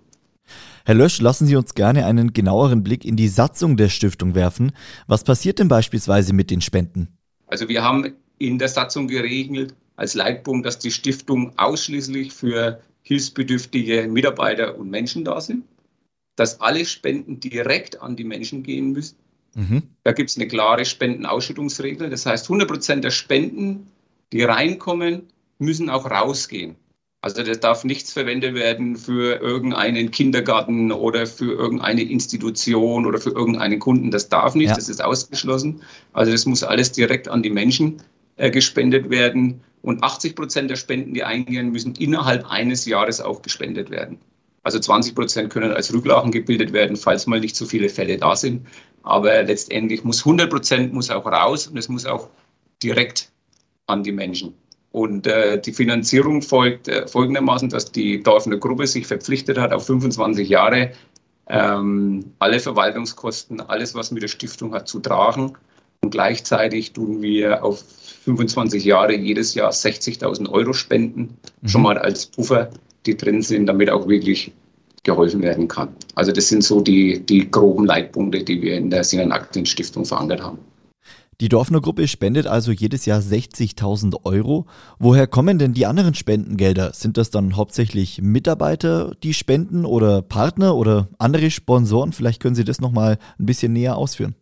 Herr 0.85 0.95
Lösch, 0.95 1.21
lassen 1.21 1.47
Sie 1.47 1.55
uns 1.55 1.75
gerne 1.75 2.05
einen 2.05 2.33
genaueren 2.33 2.83
Blick 2.83 3.05
in 3.05 3.15
die 3.15 3.29
Satzung 3.29 3.77
der 3.77 3.89
Stiftung 3.89 4.35
werfen. 4.35 4.73
Was 5.07 5.23
passiert 5.23 5.59
denn 5.59 5.69
beispielsweise 5.69 6.33
mit 6.33 6.51
den 6.51 6.59
Spenden? 6.59 7.07
Also 7.47 7.69
wir 7.69 7.83
haben 7.83 8.13
in 8.37 8.59
der 8.59 8.67
Satzung 8.67 9.07
geregelt, 9.07 9.75
als 9.95 10.13
Leitpunkt, 10.13 10.65
dass 10.65 10.79
die 10.79 10.91
Stiftung 10.91 11.57
ausschließlich 11.57 12.33
für 12.33 12.81
hilfsbedürftige 13.03 14.07
Mitarbeiter 14.07 14.77
und 14.77 14.89
Menschen 14.89 15.23
da 15.23 15.39
sind, 15.39 15.63
dass 16.35 16.59
alle 16.59 16.85
Spenden 16.85 17.39
direkt 17.39 18.01
an 18.01 18.15
die 18.15 18.23
Menschen 18.23 18.63
gehen 18.63 18.91
müssen. 18.91 19.17
Mhm. 19.55 19.83
Da 20.03 20.13
gibt 20.13 20.31
es 20.31 20.37
eine 20.37 20.47
klare 20.47 20.83
Spendenausschüttungsregel. 20.83 22.09
Das 22.09 22.25
heißt, 22.25 22.45
100 22.45 22.67
Prozent 22.67 23.03
der 23.03 23.11
Spenden, 23.11 23.87
die 24.31 24.43
reinkommen, 24.43 25.27
müssen 25.63 25.89
auch 25.89 26.09
rausgehen. 26.09 26.75
Also 27.23 27.41
das 27.41 27.61
darf 27.61 27.85
nichts 27.85 28.11
verwendet 28.11 28.53
werden 28.53 28.97
für 28.97 29.39
irgendeinen 29.39 30.11
Kindergarten 30.11 30.91
oder 30.91 31.25
für 31.25 31.53
irgendeine 31.53 32.01
Institution 32.01 33.05
oder 33.05 33.17
für 33.17 33.29
irgendeinen 33.29 33.79
Kunden. 33.79 34.11
Das 34.11 34.27
darf 34.27 34.55
nicht, 34.55 34.69
ja. 34.69 34.75
das 34.75 34.89
ist 34.89 35.01
ausgeschlossen. 35.01 35.81
Also 36.11 36.33
das 36.33 36.45
muss 36.45 36.63
alles 36.63 36.91
direkt 36.91 37.29
an 37.29 37.41
die 37.41 37.49
Menschen 37.49 38.03
äh, 38.35 38.51
gespendet 38.51 39.09
werden. 39.09 39.61
Und 39.83 40.03
80 40.03 40.35
Prozent 40.35 40.69
der 40.69 40.75
Spenden, 40.75 41.13
die 41.13 41.23
eingehen, 41.23 41.71
müssen 41.71 41.95
innerhalb 41.95 42.45
eines 42.51 42.85
Jahres 42.85 43.21
auch 43.21 43.41
gespendet 43.41 43.89
werden. 43.89 44.17
Also 44.63 44.79
20 44.79 45.15
Prozent 45.15 45.49
können 45.49 45.71
als 45.71 45.93
Rücklagen 45.93 46.31
gebildet 46.31 46.73
werden, 46.73 46.97
falls 46.97 47.25
mal 47.25 47.39
nicht 47.39 47.55
so 47.55 47.65
viele 47.65 47.87
Fälle 47.87 48.17
da 48.17 48.35
sind. 48.35 48.67
Aber 49.03 49.43
letztendlich 49.43 50.03
muss 50.03 50.19
100 50.19 50.49
Prozent 50.49 50.93
muss 50.93 51.09
auch 51.09 51.25
raus 51.25 51.67
und 51.67 51.77
es 51.77 51.87
muss 51.87 52.05
auch 52.05 52.29
direkt 52.81 53.31
an 53.87 54.03
die 54.03 54.11
Menschen. 54.11 54.53
Und 54.93 55.25
äh, 55.25 55.59
die 55.59 55.73
Finanzierung 55.73 56.43
folgt 56.43 56.87
äh, 56.87 57.07
folgendermaßen, 57.07 57.67
dass 57.67 57.91
die 57.91 58.21
Dorfner 58.21 58.57
Gruppe 58.57 58.85
sich 58.85 59.07
verpflichtet 59.07 59.57
hat, 59.57 59.73
auf 59.73 59.87
25 59.87 60.47
Jahre 60.47 60.91
ähm, 61.49 62.25
alle 62.37 62.59
Verwaltungskosten, 62.59 63.59
alles, 63.59 63.95
was 63.95 64.11
mit 64.11 64.21
der 64.21 64.27
Stiftung 64.27 64.71
hat, 64.75 64.87
zu 64.87 64.99
tragen. 64.99 65.53
Und 66.01 66.11
gleichzeitig 66.11 66.93
tun 66.93 67.23
wir 67.23 67.63
auf 67.63 67.83
25 68.25 68.85
Jahre 68.85 69.15
jedes 69.15 69.55
Jahr 69.55 69.71
60.000 69.71 70.47
Euro 70.51 70.73
spenden, 70.73 71.39
mhm. 71.61 71.67
schon 71.67 71.81
mal 71.81 71.97
als 71.97 72.27
Puffer, 72.27 72.69
die 73.07 73.17
drin 73.17 73.41
sind, 73.41 73.65
damit 73.65 73.89
auch 73.89 74.07
wirklich 74.07 74.51
geholfen 75.01 75.41
werden 75.41 75.67
kann. 75.67 75.89
Also 76.13 76.31
das 76.31 76.49
sind 76.49 76.63
so 76.63 76.81
die, 76.81 77.19
die 77.19 77.49
groben 77.49 77.87
Leitpunkte, 77.87 78.43
die 78.43 78.61
wir 78.61 78.77
in 78.77 78.91
der 78.91 79.03
Sinan 79.03 79.31
Aktien 79.31 79.65
Stiftung 79.65 80.05
verankert 80.05 80.43
haben. 80.43 80.59
Die 81.41 81.49
Dorfner 81.49 81.81
Gruppe 81.81 82.07
spendet 82.07 82.47
also 82.47 82.71
jedes 82.71 83.05
Jahr 83.05 83.19
60.000 83.19 84.23
Euro. 84.23 84.67
Woher 84.99 85.27
kommen 85.27 85.57
denn 85.57 85.73
die 85.73 85.85
anderen 85.85 86.13
Spendengelder? 86.13 86.93
Sind 86.93 87.17
das 87.17 87.31
dann 87.31 87.55
hauptsächlich 87.55 88.21
Mitarbeiter, 88.21 89.15
die 89.23 89.33
spenden 89.33 89.85
oder 89.85 90.21
Partner 90.21 90.75
oder 90.75 91.09
andere 91.17 91.49
Sponsoren? 91.49 92.13
Vielleicht 92.13 92.41
können 92.41 92.55
Sie 92.55 92.63
das 92.63 92.81
nochmal 92.81 93.17
ein 93.39 93.45
bisschen 93.45 93.73
näher 93.73 93.97
ausführen. 93.97 94.35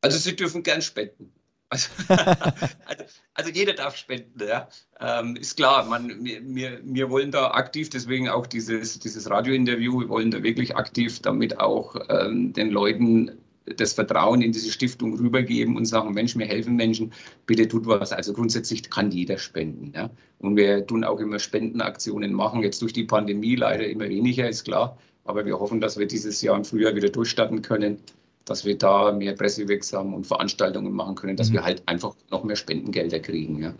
Also 0.00 0.18
Sie 0.18 0.34
dürfen 0.34 0.62
gern 0.62 0.82
spenden. 0.82 1.32
Also, 1.72 1.88
also, 2.08 3.04
also, 3.32 3.50
jeder 3.50 3.72
darf 3.72 3.96
spenden, 3.96 4.46
ja. 4.46 4.68
Ähm, 5.00 5.36
ist 5.36 5.56
klar, 5.56 5.86
man, 5.86 6.22
wir, 6.22 6.80
wir 6.84 7.08
wollen 7.08 7.30
da 7.30 7.52
aktiv, 7.52 7.88
deswegen 7.88 8.28
auch 8.28 8.46
dieses, 8.46 8.98
dieses 8.98 9.30
Radiointerview, 9.30 10.00
wir 10.00 10.08
wollen 10.10 10.30
da 10.30 10.42
wirklich 10.42 10.76
aktiv 10.76 11.20
damit 11.20 11.60
auch 11.60 11.96
ähm, 12.10 12.52
den 12.52 12.70
Leuten 12.70 13.41
das 13.64 13.92
Vertrauen 13.92 14.42
in 14.42 14.52
diese 14.52 14.70
Stiftung 14.70 15.16
rübergeben 15.16 15.76
und 15.76 15.84
sagen, 15.84 16.12
Mensch, 16.12 16.36
wir 16.36 16.46
helfen 16.46 16.76
Menschen, 16.76 17.12
bitte 17.46 17.68
tut 17.68 17.86
was. 17.86 18.12
Also 18.12 18.32
grundsätzlich 18.32 18.90
kann 18.90 19.10
jeder 19.10 19.38
spenden. 19.38 19.92
Ja. 19.94 20.10
Und 20.38 20.56
wir 20.56 20.86
tun 20.86 21.04
auch 21.04 21.20
immer 21.20 21.38
Spendenaktionen 21.38 22.32
machen, 22.32 22.62
jetzt 22.62 22.82
durch 22.82 22.92
die 22.92 23.04
Pandemie 23.04 23.56
leider 23.56 23.86
immer 23.86 24.08
weniger, 24.08 24.48
ist 24.48 24.64
klar. 24.64 24.98
Aber 25.24 25.46
wir 25.46 25.60
hoffen, 25.60 25.80
dass 25.80 25.98
wir 25.98 26.06
dieses 26.06 26.42
Jahr 26.42 26.56
im 26.56 26.64
Frühjahr 26.64 26.96
wieder 26.96 27.08
durchstarten 27.08 27.62
können 27.62 27.98
dass 28.44 28.64
wir 28.64 28.76
da 28.76 29.12
mehr 29.12 29.34
pressewirksam 29.34 30.14
und 30.14 30.26
Veranstaltungen 30.26 30.92
machen 30.92 31.14
können, 31.14 31.36
dass 31.36 31.50
mhm. 31.50 31.54
wir 31.54 31.64
halt 31.64 31.82
einfach 31.86 32.14
noch 32.30 32.44
mehr 32.44 32.56
Spendengelder 32.56 33.20
kriegen. 33.20 33.62
Ja. 33.62 33.74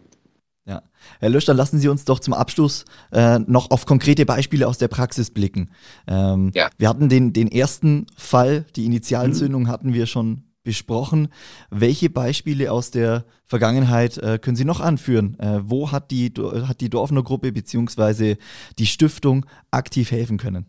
Ja. 0.64 0.82
Herr 1.18 1.28
Lösch, 1.28 1.44
dann 1.44 1.56
lassen 1.56 1.78
Sie 1.78 1.88
uns 1.88 2.04
doch 2.04 2.20
zum 2.20 2.34
Abschluss 2.34 2.84
äh, 3.10 3.40
noch 3.40 3.70
auf 3.70 3.84
konkrete 3.84 4.24
Beispiele 4.24 4.68
aus 4.68 4.78
der 4.78 4.88
Praxis 4.88 5.30
blicken. 5.30 5.70
Ähm, 6.06 6.52
ja. 6.54 6.70
Wir 6.78 6.88
hatten 6.88 7.08
den, 7.08 7.32
den 7.32 7.50
ersten 7.50 8.06
Fall, 8.16 8.64
die 8.76 8.86
Initialzündung 8.86 9.64
mhm. 9.64 9.68
hatten 9.68 9.92
wir 9.92 10.06
schon 10.06 10.44
besprochen. 10.62 11.28
Welche 11.70 12.10
Beispiele 12.10 12.70
aus 12.70 12.92
der 12.92 13.24
Vergangenheit 13.46 14.18
äh, 14.18 14.38
können 14.38 14.56
Sie 14.56 14.64
noch 14.64 14.80
anführen? 14.80 15.36
Äh, 15.40 15.60
wo 15.64 15.90
hat 15.90 16.12
die, 16.12 16.32
hat 16.68 16.80
die 16.80 16.90
Dorfner 16.90 17.24
Gruppe 17.24 17.50
bzw. 17.50 18.36
die 18.78 18.86
Stiftung 18.86 19.46
aktiv 19.72 20.12
helfen 20.12 20.38
können? 20.38 20.66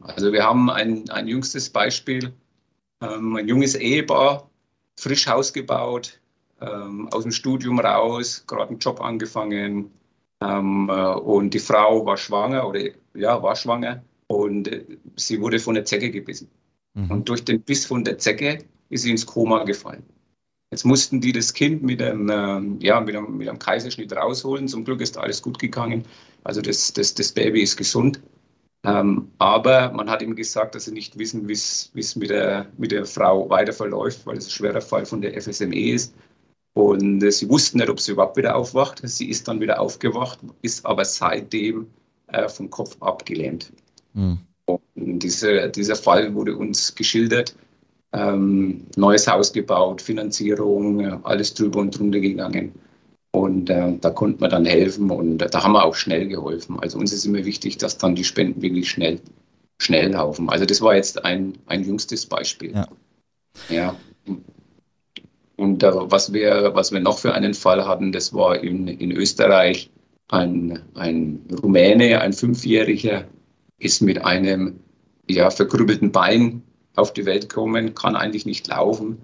Also 0.00 0.32
wir 0.32 0.42
haben 0.42 0.70
ein, 0.70 1.08
ein 1.10 1.28
jüngstes 1.28 1.70
Beispiel 1.70 2.32
ähm, 3.00 3.36
ein 3.36 3.48
junges 3.48 3.74
Ehepaar, 3.74 4.50
frisch 4.96 5.26
Haus 5.26 5.52
gebaut, 5.52 6.20
ähm, 6.60 7.08
aus 7.08 7.22
dem 7.22 7.32
Studium 7.32 7.80
raus, 7.80 8.44
gerade 8.46 8.70
einen 8.70 8.78
Job 8.78 9.00
angefangen. 9.00 9.90
Ähm, 10.40 10.88
äh, 10.90 11.14
und 11.14 11.54
die 11.54 11.58
Frau 11.58 12.04
war 12.06 12.16
schwanger 12.16 12.68
oder 12.68 12.80
ja, 13.14 13.42
war 13.42 13.56
schwanger 13.56 14.02
und 14.28 14.68
äh, 14.68 14.84
sie 15.16 15.40
wurde 15.40 15.58
von 15.58 15.74
der 15.74 15.84
Zecke 15.84 16.10
gebissen. 16.10 16.48
Mhm. 16.94 17.10
Und 17.10 17.28
durch 17.28 17.44
den 17.44 17.60
Biss 17.62 17.86
von 17.86 18.04
der 18.04 18.18
Zecke 18.18 18.58
ist 18.90 19.02
sie 19.02 19.10
ins 19.10 19.26
Koma 19.26 19.64
gefallen. 19.64 20.04
Jetzt 20.70 20.84
mussten 20.84 21.20
die 21.20 21.32
das 21.32 21.54
Kind 21.54 21.82
mit 21.82 22.02
einem, 22.02 22.28
ähm, 22.30 22.78
ja, 22.80 23.00
mit 23.00 23.16
einem, 23.16 23.38
mit 23.38 23.48
einem 23.48 23.58
Kaiserschnitt 23.58 24.12
rausholen. 24.12 24.68
Zum 24.68 24.84
Glück 24.84 25.00
ist 25.00 25.16
alles 25.16 25.40
gut 25.40 25.58
gegangen. 25.58 26.04
Also 26.44 26.60
das, 26.60 26.92
das, 26.92 27.14
das 27.14 27.32
Baby 27.32 27.62
ist 27.62 27.76
gesund. 27.76 28.20
Ähm, 28.84 29.30
aber 29.38 29.90
man 29.92 30.08
hat 30.08 30.22
ihm 30.22 30.36
gesagt, 30.36 30.74
dass 30.74 30.84
sie 30.84 30.92
nicht 30.92 31.18
wissen, 31.18 31.48
wie 31.48 31.52
es 31.52 32.16
mit 32.16 32.30
der, 32.30 32.66
mit 32.76 32.92
der 32.92 33.06
Frau 33.06 33.48
weiter 33.50 33.72
verläuft, 33.72 34.24
weil 34.26 34.36
es 34.36 34.46
ein 34.46 34.50
schwerer 34.50 34.80
Fall 34.80 35.04
von 35.04 35.20
der 35.20 35.40
FSME 35.40 35.92
ist. 35.92 36.14
Und 36.78 37.24
äh, 37.24 37.32
sie 37.32 37.48
wussten 37.48 37.78
nicht, 37.78 37.90
ob 37.90 37.98
sie 37.98 38.12
überhaupt 38.12 38.36
wieder 38.36 38.54
aufwacht. 38.54 39.00
Sie 39.02 39.28
ist 39.28 39.48
dann 39.48 39.60
wieder 39.60 39.80
aufgewacht, 39.80 40.38
ist 40.62 40.86
aber 40.86 41.04
seitdem 41.04 41.88
äh, 42.28 42.48
vom 42.48 42.70
Kopf 42.70 42.96
abgelähmt. 43.00 43.72
Mhm. 44.14 44.38
Und 44.66 45.18
diese, 45.18 45.70
dieser 45.70 45.96
Fall 45.96 46.32
wurde 46.36 46.56
uns 46.56 46.94
geschildert. 46.94 47.56
Ähm, 48.12 48.86
neues 48.96 49.26
Haus 49.26 49.52
gebaut, 49.52 50.00
Finanzierung, 50.00 51.00
äh, 51.00 51.18
alles 51.24 51.52
drüber 51.52 51.80
und 51.80 51.98
drunter 51.98 52.20
gegangen. 52.20 52.72
Und 53.32 53.70
äh, 53.70 53.98
da 54.00 54.10
konnte 54.10 54.40
man 54.40 54.50
dann 54.50 54.64
helfen 54.64 55.10
und 55.10 55.42
äh, 55.42 55.50
da 55.50 55.64
haben 55.64 55.72
wir 55.72 55.84
auch 55.84 55.96
schnell 55.96 56.28
geholfen. 56.28 56.78
Also 56.78 56.98
uns 56.98 57.12
ist 57.12 57.26
immer 57.26 57.44
wichtig, 57.44 57.78
dass 57.78 57.98
dann 57.98 58.14
die 58.14 58.24
Spenden 58.24 58.62
wirklich 58.62 58.88
schnell, 58.88 59.20
schnell 59.78 60.12
laufen. 60.12 60.48
Also 60.48 60.64
das 60.64 60.80
war 60.80 60.94
jetzt 60.94 61.24
ein, 61.24 61.58
ein 61.66 61.82
jüngstes 61.82 62.24
Beispiel. 62.24 62.72
Ja. 62.72 62.88
ja. 63.68 63.96
Und 65.58 65.82
äh, 65.82 65.90
was, 65.92 66.32
wir, 66.32 66.70
was 66.74 66.92
wir 66.92 67.00
noch 67.00 67.18
für 67.18 67.34
einen 67.34 67.54
Fall 67.54 67.86
hatten, 67.86 68.12
das 68.12 68.32
war 68.32 68.62
in, 68.62 68.88
in 68.88 69.12
Österreich 69.12 69.90
ein, 70.28 70.82
ein 70.94 71.40
Rumäne, 71.62 72.20
ein 72.20 72.32
Fünfjähriger, 72.32 73.24
ist 73.78 74.02
mit 74.02 74.24
einem 74.24 74.80
ja, 75.28 75.50
verkrüppelten 75.50 76.12
Bein 76.12 76.62
auf 76.96 77.12
die 77.12 77.26
Welt 77.26 77.48
gekommen, 77.48 77.94
kann 77.94 78.16
eigentlich 78.16 78.46
nicht 78.46 78.68
laufen. 78.68 79.18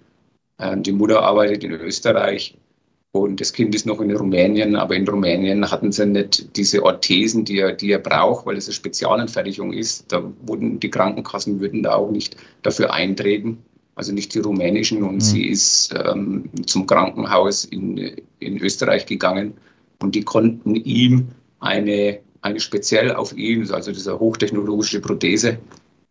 Ähm, 0.58 0.82
die 0.82 0.92
Mutter 0.92 1.22
arbeitet 1.22 1.64
in 1.64 1.72
Österreich 1.72 2.56
Und 3.16 3.40
das 3.40 3.52
Kind 3.52 3.76
ist 3.76 3.86
noch 3.86 4.00
in 4.00 4.10
Rumänien, 4.10 4.74
aber 4.74 4.96
in 4.96 5.06
Rumänien 5.06 5.70
hatten 5.70 5.92
sie 5.92 6.04
nicht 6.04 6.56
diese 6.56 6.82
Orthesen, 6.82 7.44
die 7.44 7.58
er, 7.60 7.72
die 7.72 7.92
er 7.92 8.00
braucht, 8.00 8.44
weil 8.44 8.56
es 8.56 8.66
eine 8.66 8.74
Spezialanfertigung 8.74 9.72
ist. 9.72 10.10
Da 10.12 10.32
wurden 10.42 10.80
die 10.80 10.90
Krankenkassen 10.90 11.60
würden 11.60 11.84
da 11.84 11.94
auch 11.94 12.10
nicht 12.10 12.36
dafür 12.62 12.92
eintreten, 12.92 13.64
also 13.94 14.12
nicht 14.12 14.34
die 14.34 14.40
rumänischen. 14.40 15.02
Und 15.02 15.16
mhm. 15.16 15.20
sie 15.20 15.46
ist 15.46 15.94
ähm, 15.94 16.50
zum 16.66 16.86
Krankenhaus 16.86 17.64
in, 17.64 18.16
in 18.38 18.58
Österreich 18.58 19.06
gegangen 19.06 19.54
und 20.00 20.14
die 20.14 20.22
konnten 20.22 20.76
ihm 20.76 21.28
eine, 21.60 22.20
eine 22.42 22.60
speziell 22.60 23.12
auf 23.12 23.36
ihn, 23.36 23.70
also 23.70 23.92
diese 23.92 24.18
hochtechnologische 24.18 25.00
Prothese, 25.00 25.58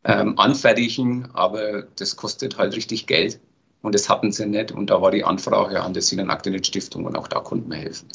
ähm, 0.05 0.37
anfertigen, 0.37 1.29
aber 1.33 1.83
das 1.95 2.15
kostet 2.15 2.57
halt 2.57 2.75
richtig 2.75 3.07
Geld. 3.07 3.39
Und 3.81 3.95
das 3.95 4.09
hatten 4.09 4.31
sie 4.31 4.45
nicht. 4.45 4.71
Und 4.71 4.89
da 4.89 5.01
war 5.01 5.11
die 5.11 5.23
Anfrage 5.23 5.81
an 5.81 5.93
der 5.93 6.01
Sinan 6.01 6.29
Aktenet 6.29 6.65
Stiftung 6.65 7.05
und 7.05 7.17
auch 7.17 7.27
da 7.27 7.39
konnten 7.41 7.69
wir 7.69 7.77
helfen. 7.77 8.07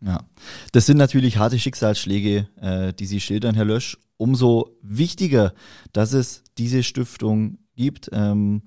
Ja, 0.00 0.24
das 0.72 0.86
sind 0.86 0.96
natürlich 0.96 1.36
harte 1.36 1.58
Schicksalsschläge, 1.58 2.48
äh, 2.60 2.92
die 2.94 3.04
Sie 3.04 3.20
schildern, 3.20 3.54
Herr 3.54 3.66
Lösch. 3.66 3.98
Umso 4.16 4.76
wichtiger, 4.82 5.54
dass 5.92 6.14
es 6.14 6.42
diese 6.56 6.82
Stiftung 6.82 7.58
gibt. 7.76 8.08
Ähm, 8.12 8.62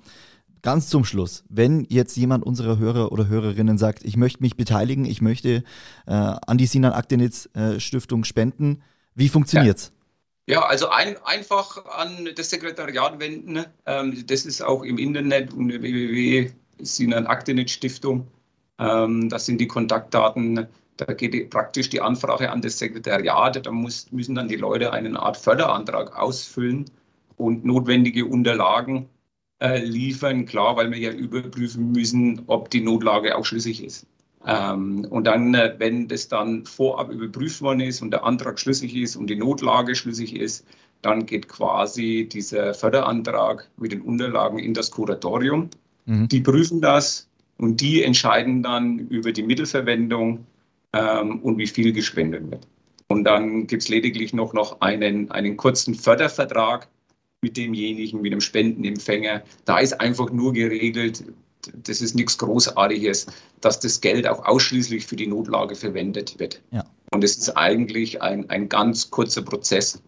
ganz 0.64 0.88
zum 0.90 1.06
Schluss, 1.06 1.44
wenn 1.50 1.86
jetzt 1.90 2.18
jemand 2.18 2.44
unserer 2.44 2.80
Hörer 2.80 3.12
oder 3.12 3.28
Hörerinnen 3.28 3.78
sagt, 3.78 4.04
ich 4.04 4.18
möchte 4.18 4.42
mich 4.42 4.56
beteiligen, 4.58 5.06
ich 5.06 5.22
möchte 5.22 5.64
äh, 6.08 6.12
an 6.12 6.58
die 6.58 6.66
Sinan 6.66 6.94
Aktenitz 6.94 7.50
äh, 7.54 7.80
Stiftung 7.80 8.24
spenden, 8.24 8.82
wie 9.14 9.30
funktioniert's? 9.30 9.92
Ja. 9.94 10.00
Ja, 10.46 10.66
also 10.66 10.90
ein, 10.90 11.16
einfach 11.24 11.86
an 11.86 12.28
das 12.36 12.50
Sekretariat 12.50 13.18
wenden. 13.22 13.64
Ähm, 13.86 14.26
das 14.28 14.46
ist 14.46 14.62
auch 14.62 14.84
im 14.84 14.98
Internet 14.98 15.54
unter 15.54 15.82
www.sinan 15.82 17.28
Aktenet 17.28 17.70
Stiftung. 17.70 18.28
Ähm, 18.78 19.30
das 19.30 19.46
sind 19.46 19.62
die 19.62 19.68
Kontaktdaten. 19.68 20.68
Da 20.98 21.14
geht 21.14 21.50
praktisch 21.50 21.90
die 21.90 22.02
Anfrage 22.02 22.52
an 22.52 22.62
das 22.62 22.78
Sekretariat. 22.78 23.66
Da 23.66 23.72
muss, 23.72 24.12
müssen 24.12 24.36
dann 24.36 24.50
die 24.50 24.58
Leute 24.58 24.92
eine 24.92 25.18
Art 25.18 25.38
Förderantrag 25.38 26.14
ausfüllen 26.14 26.92
und 27.38 27.64
notwendige 27.64 28.26
Unterlagen 28.26 29.08
äh, 29.64 29.84
liefern. 29.84 30.46
Klar, 30.46 30.76
weil 30.76 30.92
wir 30.92 31.00
ja 31.00 31.12
überprüfen 31.12 31.92
müssen, 31.94 32.44
ob 32.48 32.70
die 32.70 32.82
Notlage 32.82 33.38
auch 33.38 33.46
schlüssig 33.46 33.84
ist. 33.84 34.06
Ähm, 34.46 35.08
und 35.10 35.26
dann, 35.26 35.54
äh, 35.54 35.74
wenn 35.78 36.10
das 36.10 36.28
dann 36.28 36.66
vorab 36.66 37.10
überprüft 37.10 37.62
worden 37.62 37.80
ist 37.80 38.02
und 38.02 38.12
der 38.12 38.26
Antrag 38.26 38.60
schlüssig 38.60 38.96
ist 38.96 39.16
und 39.16 39.28
die 39.28 39.38
Notlage 39.38 39.96
schlüssig 39.96 40.36
ist, 40.36 40.66
dann 41.02 41.26
geht 41.26 41.48
quasi 41.48 42.28
dieser 42.30 42.74
Förderantrag 42.74 43.70
mit 43.78 43.94
den 43.94 44.02
Unterlagen 44.02 44.60
in 44.60 44.74
das 44.74 44.92
Kuratorium. 44.92 45.70
Mhm. 46.06 46.28
Die 46.28 46.42
prüfen 46.42 46.82
das 46.82 47.30
und 47.58 47.80
die 47.80 48.04
entscheiden 48.04 48.64
dann 48.64 49.00
über 49.00 49.32
die 49.32 49.44
Mittelverwendung 49.44 50.46
ähm, 50.92 51.40
und 51.40 51.58
wie 51.58 51.68
viel 51.68 51.94
gespendet 51.94 52.52
wird. 52.52 52.68
Und 53.08 53.24
dann 53.26 53.68
gibt 53.68 53.84
es 53.84 53.90
lediglich 53.90 54.34
noch, 54.34 54.54
noch 54.54 54.82
einen, 54.82 55.32
einen 55.32 55.56
kurzen 55.56 55.94
Fördervertrag 55.94 56.88
mit 57.44 57.58
demjenigen, 57.58 58.22
mit 58.22 58.32
dem 58.32 58.42
Spendenempfänger. 58.42 59.44
Da 59.66 59.80
ist 59.80 60.00
einfach 60.00 60.32
nur 60.32 60.54
geregelt, 60.54 61.24
das 61.84 62.02
ist 62.02 62.16
nichts 62.16 62.38
Großartiges, 62.38 63.28
dass 63.62 63.80
das 63.80 64.02
Geld 64.02 64.28
auch 64.28 64.44
ausschließlich 64.46 65.06
für 65.06 65.16
die 65.16 65.28
Notlage 65.28 65.76
verwendet 65.76 66.40
wird. 66.40 66.62
Ja. 66.72 66.84
Und 67.12 67.24
es 67.24 67.38
ist 67.38 67.50
eigentlich 67.52 68.22
ein, 68.22 68.50
ein 68.50 68.68
ganz 68.68 69.12
kurzer 69.12 69.44
Prozess, 69.44 70.02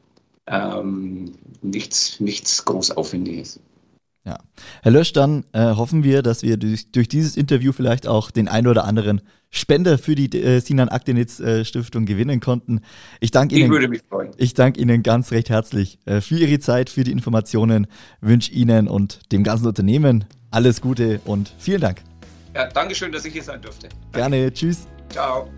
ähm, 0.47 1.33
nichts, 1.61 2.19
nichts 2.19 2.65
Großaufwendiges. 2.65 3.59
Ja. 4.25 4.39
Herr 4.81 4.91
Lösch, 4.91 5.13
dann 5.13 5.43
äh, 5.53 5.75
hoffen 5.75 6.03
wir, 6.03 6.23
dass 6.23 6.41
wir 6.41 6.57
durch, 6.57 6.91
durch, 6.91 7.07
dieses 7.07 7.37
Interview 7.37 7.71
vielleicht 7.71 8.07
auch 8.07 8.31
den 8.31 8.47
ein 8.47 8.65
oder 8.65 8.85
anderen 8.85 9.21
Spender 9.55 9.97
für 9.97 10.15
die 10.15 10.29
äh, 10.37 10.59
Sinan 10.59 10.89
Akdenitz 10.89 11.39
äh, 11.39 11.63
Stiftung 11.63 12.05
gewinnen 12.05 12.39
konnten. 12.39 12.81
Ich 13.19 13.31
danke 13.31 13.55
Ihnen. 13.55 13.65
Ich 13.65 13.71
würde 13.71 13.87
mich 13.87 14.01
freuen. 14.07 14.31
Ich 14.37 14.53
danke 14.53 14.81
Ihnen 14.81 15.01
ganz 15.01 15.31
recht 15.31 15.49
herzlich 15.49 15.99
äh, 16.05 16.21
für 16.21 16.37
Ihre 16.37 16.59
Zeit, 16.59 16.89
für 16.89 17.03
die 17.03 17.11
Informationen. 17.11 17.87
Wünsche 18.21 18.51
Ihnen 18.51 18.87
und 18.87 19.31
dem 19.31 19.43
ganzen 19.43 19.67
Unternehmen 19.67 20.25
alles 20.51 20.81
Gute 20.81 21.21
und 21.25 21.53
vielen 21.57 21.81
Dank. 21.81 22.01
Ja, 22.53 22.67
danke 22.67 22.95
schön, 22.95 23.11
dass 23.11 23.25
ich 23.25 23.33
hier 23.33 23.43
sein 23.43 23.61
durfte. 23.61 23.89
Danke. 24.11 24.17
Gerne. 24.37 24.53
Tschüss. 24.53 24.87
Ciao. 25.09 25.49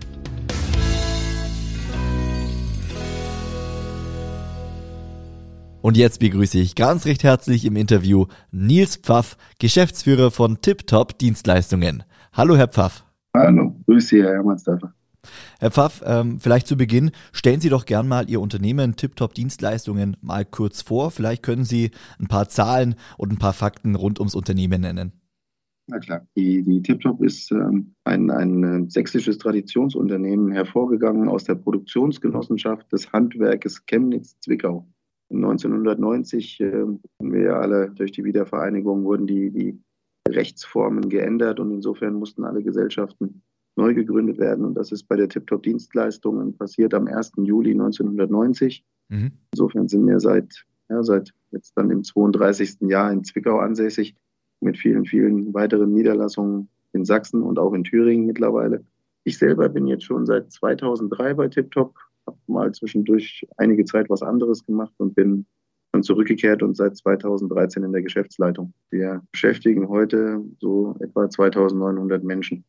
Und 5.80 5.96
jetzt 5.96 6.18
begrüße 6.18 6.58
ich 6.58 6.74
ganz 6.74 7.06
recht 7.06 7.22
herzlich 7.22 7.64
im 7.64 7.76
Interview 7.76 8.26
Nils 8.50 8.96
Pfaff, 8.96 9.36
Geschäftsführer 9.58 10.30
von 10.30 10.60
TipTop 10.60 11.18
Dienstleistungen. 11.18 12.02
Hallo, 12.32 12.56
Herr 12.56 12.68
Pfaff. 12.68 13.04
Hallo, 13.34 13.76
grüße 13.86 14.08
Sie, 14.08 14.22
Herr 14.22 14.32
Hermannsdorfer. 14.32 14.94
Herr 15.60 15.70
Pfaff, 15.70 16.02
ähm, 16.06 16.38
vielleicht 16.40 16.66
zu 16.66 16.76
Beginn, 16.76 17.10
stellen 17.32 17.60
Sie 17.60 17.68
doch 17.68 17.86
gern 17.86 18.08
mal 18.08 18.30
Ihr 18.30 18.40
Unternehmen 18.40 18.96
TipTop 18.96 19.34
Dienstleistungen 19.34 20.16
mal 20.20 20.44
kurz 20.44 20.82
vor. 20.82 21.10
Vielleicht 21.10 21.42
können 21.42 21.64
Sie 21.64 21.90
ein 22.18 22.28
paar 22.28 22.48
Zahlen 22.48 22.94
und 23.16 23.32
ein 23.32 23.38
paar 23.38 23.52
Fakten 23.52 23.94
rund 23.94 24.20
ums 24.20 24.34
Unternehmen 24.34 24.80
nennen. 24.80 25.12
Na 25.90 25.98
klar, 25.98 26.26
die, 26.36 26.62
die 26.62 26.82
TipTop 26.82 27.22
ist 27.22 27.50
ähm, 27.50 27.94
ein, 28.04 28.30
ein 28.30 28.62
äh, 28.62 28.90
sächsisches 28.90 29.38
Traditionsunternehmen, 29.38 30.52
hervorgegangen 30.52 31.28
aus 31.28 31.44
der 31.44 31.54
Produktionsgenossenschaft 31.54 32.92
des 32.92 33.10
Handwerkes 33.10 33.86
Chemnitz-Zwickau. 33.86 34.86
1990 35.30 36.60
äh, 36.60 36.84
wir 37.20 37.42
ja 37.42 37.60
alle 37.60 37.90
durch 37.90 38.12
die 38.12 38.24
Wiedervereinigung 38.24 39.04
wurden 39.04 39.26
die, 39.26 39.50
die 39.50 39.82
Rechtsformen 40.34 41.08
geändert 41.08 41.60
und 41.60 41.70
insofern 41.70 42.14
mussten 42.14 42.44
alle 42.44 42.62
Gesellschaften 42.62 43.42
neu 43.76 43.94
gegründet 43.94 44.38
werden. 44.38 44.64
Und 44.64 44.74
das 44.74 44.92
ist 44.92 45.04
bei 45.04 45.16
der 45.16 45.28
TipTop 45.28 45.62
Dienstleistungen 45.62 46.56
passiert 46.56 46.94
am 46.94 47.06
1. 47.06 47.32
Juli 47.38 47.70
1990. 47.70 48.84
Mhm. 49.08 49.32
Insofern 49.52 49.88
sind 49.88 50.06
wir 50.06 50.20
seit, 50.20 50.66
ja, 50.88 51.02
seit 51.02 51.32
jetzt 51.52 51.72
dann 51.76 51.90
im 51.90 52.04
32. 52.04 52.88
Jahr 52.88 53.10
in 53.12 53.24
Zwickau 53.24 53.58
ansässig 53.58 54.16
mit 54.60 54.76
vielen, 54.76 55.04
vielen 55.06 55.54
weiteren 55.54 55.92
Niederlassungen 55.92 56.68
in 56.92 57.04
Sachsen 57.04 57.42
und 57.42 57.58
auch 57.58 57.72
in 57.72 57.84
Thüringen 57.84 58.26
mittlerweile. 58.26 58.84
Ich 59.24 59.38
selber 59.38 59.68
bin 59.68 59.86
jetzt 59.86 60.04
schon 60.04 60.26
seit 60.26 60.50
2003 60.50 61.34
bei 61.34 61.48
TipTop, 61.48 61.96
habe 62.26 62.38
mal 62.46 62.72
zwischendurch 62.72 63.46
einige 63.56 63.84
Zeit 63.84 64.10
was 64.10 64.22
anderes 64.22 64.64
gemacht 64.64 64.94
und 64.98 65.14
bin 65.14 65.46
dann 65.98 66.02
zurückgekehrt 66.04 66.62
und 66.62 66.76
seit 66.76 66.96
2013 66.96 67.82
in 67.82 67.92
der 67.92 68.02
Geschäftsleitung. 68.02 68.72
Wir 68.90 69.22
beschäftigen 69.32 69.88
heute 69.88 70.40
so 70.60 70.96
etwa 71.00 71.28
2900 71.28 72.22
Menschen. 72.22 72.64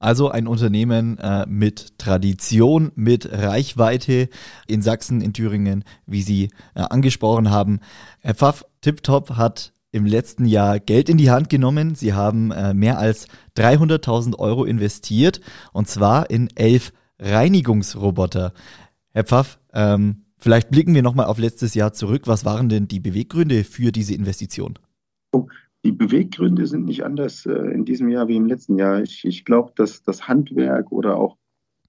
Also 0.00 0.28
ein 0.28 0.48
Unternehmen 0.48 1.18
äh, 1.18 1.46
mit 1.46 1.98
Tradition, 1.98 2.90
mit 2.94 3.30
Reichweite 3.30 4.28
in 4.66 4.82
Sachsen, 4.82 5.20
in 5.20 5.32
Thüringen, 5.32 5.84
wie 6.06 6.22
Sie 6.22 6.50
äh, 6.74 6.80
angesprochen 6.80 7.50
haben. 7.50 7.78
Herr 8.20 8.34
Pfaff, 8.34 8.64
TipTop 8.80 9.36
hat 9.36 9.72
im 9.92 10.04
letzten 10.04 10.44
Jahr 10.44 10.80
Geld 10.80 11.08
in 11.08 11.16
die 11.16 11.30
Hand 11.30 11.48
genommen. 11.48 11.94
Sie 11.94 12.12
haben 12.12 12.50
äh, 12.50 12.74
mehr 12.74 12.98
als 12.98 13.28
300.000 13.56 14.36
Euro 14.38 14.64
investiert 14.64 15.40
und 15.72 15.88
zwar 15.88 16.28
in 16.28 16.48
elf 16.56 16.92
Reinigungsroboter. 17.20 18.52
Herr 19.12 19.24
Pfaff, 19.24 19.60
ähm, 19.72 20.23
vielleicht 20.44 20.70
blicken 20.70 20.94
wir 20.94 21.02
nochmal 21.02 21.26
auf 21.26 21.38
letztes 21.38 21.74
Jahr 21.74 21.92
zurück. 21.92 22.22
Was 22.26 22.44
waren 22.44 22.68
denn 22.68 22.86
die 22.86 23.00
Beweggründe 23.00 23.64
für 23.64 23.90
diese 23.90 24.14
Investition? 24.14 24.78
Die 25.84 25.92
Beweggründe 25.92 26.66
sind 26.66 26.84
nicht 26.84 27.04
anders 27.04 27.44
äh, 27.44 27.52
in 27.52 27.84
diesem 27.84 28.08
Jahr 28.08 28.28
wie 28.28 28.36
im 28.36 28.46
letzten 28.46 28.78
Jahr. 28.78 29.02
Ich, 29.02 29.24
ich 29.24 29.44
glaube, 29.44 29.72
dass 29.74 30.02
das 30.02 30.28
Handwerk 30.28 30.92
oder 30.92 31.16
auch 31.16 31.36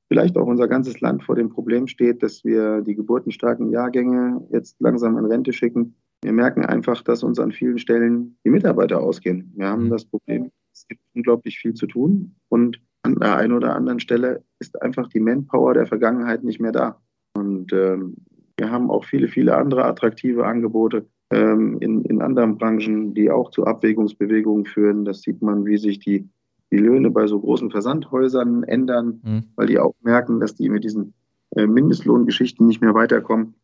vielleicht 0.07 0.37
auch 0.37 0.47
unser 0.47 0.67
ganzes 0.67 0.99
Land 0.99 1.23
vor 1.23 1.35
dem 1.35 1.49
Problem 1.49 1.87
steht, 1.87 2.23
dass 2.23 2.43
wir 2.43 2.81
die 2.81 2.95
geburtenstarken 2.95 3.69
Jahrgänge 3.69 4.47
jetzt 4.51 4.75
langsam 4.79 5.17
in 5.17 5.25
Rente 5.25 5.53
schicken 5.53 5.95
wir 6.25 6.33
merken 6.33 6.65
einfach, 6.65 7.03
dass 7.03 7.21
uns 7.21 7.39
an 7.39 7.51
vielen 7.51 7.77
Stellen 7.77 8.37
die 8.43 8.49
Mitarbeiter 8.49 8.99
ausgehen. 8.99 9.53
Wir 9.55 9.67
haben 9.67 9.85
mhm. 9.85 9.89
das 9.91 10.05
Problem, 10.05 10.51
es 10.73 10.87
gibt 10.87 11.01
unglaublich 11.13 11.59
viel 11.59 11.75
zu 11.75 11.85
tun 11.85 12.35
und 12.49 12.81
an 13.03 13.15
der 13.19 13.37
einen 13.37 13.53
oder 13.53 13.75
anderen 13.75 13.99
Stelle 13.99 14.43
ist 14.59 14.81
einfach 14.81 15.07
die 15.07 15.19
Manpower 15.19 15.75
der 15.75 15.85
Vergangenheit 15.85 16.43
nicht 16.43 16.59
mehr 16.59 16.71
da. 16.71 16.99
Und 17.35 17.71
ähm, 17.73 18.15
wir 18.57 18.71
haben 18.71 18.89
auch 18.89 19.05
viele, 19.05 19.27
viele 19.27 19.55
andere 19.55 19.85
attraktive 19.85 20.45
Angebote 20.45 21.05
ähm, 21.31 21.77
in, 21.79 22.03
in 22.05 22.21
anderen 22.21 22.57
Branchen, 22.57 23.13
die 23.13 23.29
auch 23.29 23.51
zu 23.51 23.65
Abwägungsbewegungen 23.65 24.65
führen. 24.65 25.05
Das 25.05 25.21
sieht 25.21 25.41
man, 25.41 25.65
wie 25.65 25.77
sich 25.77 25.99
die, 25.99 26.27
die 26.71 26.77
Löhne 26.77 27.11
bei 27.11 27.27
so 27.27 27.39
großen 27.39 27.71
Versandhäusern 27.71 28.63
ändern, 28.63 29.21
mhm. 29.23 29.43
weil 29.55 29.67
die 29.67 29.79
auch 29.79 29.93
merken, 30.01 30.39
dass 30.39 30.55
die 30.55 30.69
mit 30.69 30.83
diesen 30.83 31.13
äh, 31.55 31.67
Mindestlohngeschichten 31.67 32.65
nicht 32.65 32.81
mehr 32.81 32.93
weiterkommen. 32.93 33.55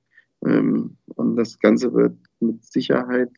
Ähm, 0.46 0.98
und 1.16 1.36
das 1.36 1.60
Ganze 1.60 1.94
wird 1.94 2.18
mit 2.40 2.64
Sicherheit 2.64 3.30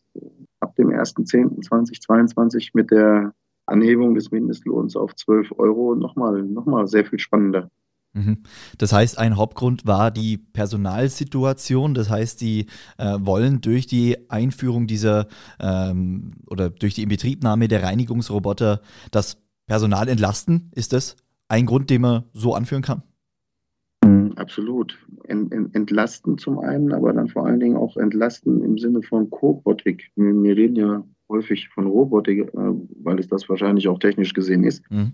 ab 0.59 0.75
dem 0.75 0.89
1.10.2022 0.89 2.71
mit 2.73 2.91
der 2.91 3.33
Anhebung 3.65 4.15
des 4.15 4.31
Mindestlohns 4.31 4.95
auf 4.95 5.15
12 5.15 5.53
Euro 5.57 5.95
nochmal 5.95 6.43
noch 6.43 6.65
mal 6.65 6.87
sehr 6.87 7.05
viel 7.05 7.19
spannender. 7.19 7.69
Mhm. 8.13 8.43
Das 8.77 8.93
heißt, 8.93 9.17
ein 9.17 9.37
Hauptgrund 9.37 9.85
war 9.87 10.11
die 10.11 10.37
Personalsituation. 10.37 11.93
Das 11.93 12.09
heißt, 12.09 12.41
die 12.41 12.67
äh, 12.97 13.17
wollen 13.19 13.61
durch 13.61 13.87
die 13.87 14.29
Einführung 14.29 14.85
dieser 14.87 15.27
ähm, 15.59 16.31
oder 16.47 16.69
durch 16.69 16.93
die 16.93 17.03
Inbetriebnahme 17.03 17.67
der 17.67 17.83
Reinigungsroboter 17.83 18.81
das 19.11 19.37
Personal 19.65 20.07
entlasten. 20.07 20.69
Ist 20.75 20.93
das 20.93 21.15
ein 21.47 21.65
Grund, 21.65 21.89
den 21.89 22.01
man 22.01 22.23
so 22.33 22.53
anführen 22.53 22.83
kann? 22.83 23.01
Mm, 24.05 24.33
absolut. 24.35 24.97
Entlasten 25.27 26.37
zum 26.37 26.59
einen, 26.59 26.93
aber 26.93 27.13
dann 27.13 27.29
vor 27.29 27.47
allen 27.47 27.59
Dingen 27.59 27.77
auch 27.77 27.97
entlasten 27.97 28.63
im 28.63 28.77
Sinne 28.77 29.01
von 29.01 29.29
Cobotik. 29.31 30.11
Wir 30.15 30.55
reden 30.55 30.75
ja 30.75 31.03
häufig 31.29 31.69
von 31.69 31.87
Robotik, 31.87 32.53
äh, 32.53 32.71
weil 33.01 33.19
es 33.19 33.27
das 33.27 33.49
wahrscheinlich 33.49 33.87
auch 33.87 33.97
technisch 33.97 34.33
gesehen 34.33 34.63
ist. 34.63 34.83
Mhm. 34.91 35.13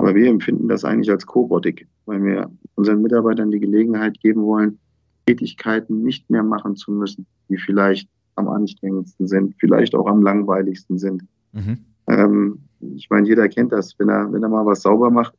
Aber 0.00 0.14
wir 0.14 0.28
empfinden 0.28 0.68
das 0.68 0.84
eigentlich 0.84 1.10
als 1.10 1.26
Cobotik, 1.26 1.86
weil 2.06 2.22
wir 2.22 2.50
unseren 2.74 3.02
Mitarbeitern 3.02 3.50
die 3.50 3.60
Gelegenheit 3.60 4.20
geben 4.20 4.42
wollen, 4.42 4.78
Tätigkeiten 5.26 6.02
nicht 6.02 6.28
mehr 6.30 6.42
machen 6.42 6.76
zu 6.76 6.92
müssen, 6.92 7.26
die 7.48 7.56
vielleicht 7.56 8.08
am 8.36 8.48
anstrengendsten 8.48 9.28
sind, 9.28 9.54
vielleicht 9.58 9.94
auch 9.94 10.06
am 10.06 10.22
langweiligsten 10.22 10.98
sind. 10.98 11.22
Mhm. 11.52 11.78
Ähm, 12.08 12.58
ich 12.96 13.10
meine, 13.10 13.28
jeder 13.28 13.48
kennt 13.48 13.72
das, 13.72 13.98
wenn 13.98 14.08
er, 14.08 14.32
wenn 14.32 14.42
er 14.42 14.48
mal 14.48 14.66
was 14.66 14.82
sauber 14.82 15.10
macht. 15.10 15.34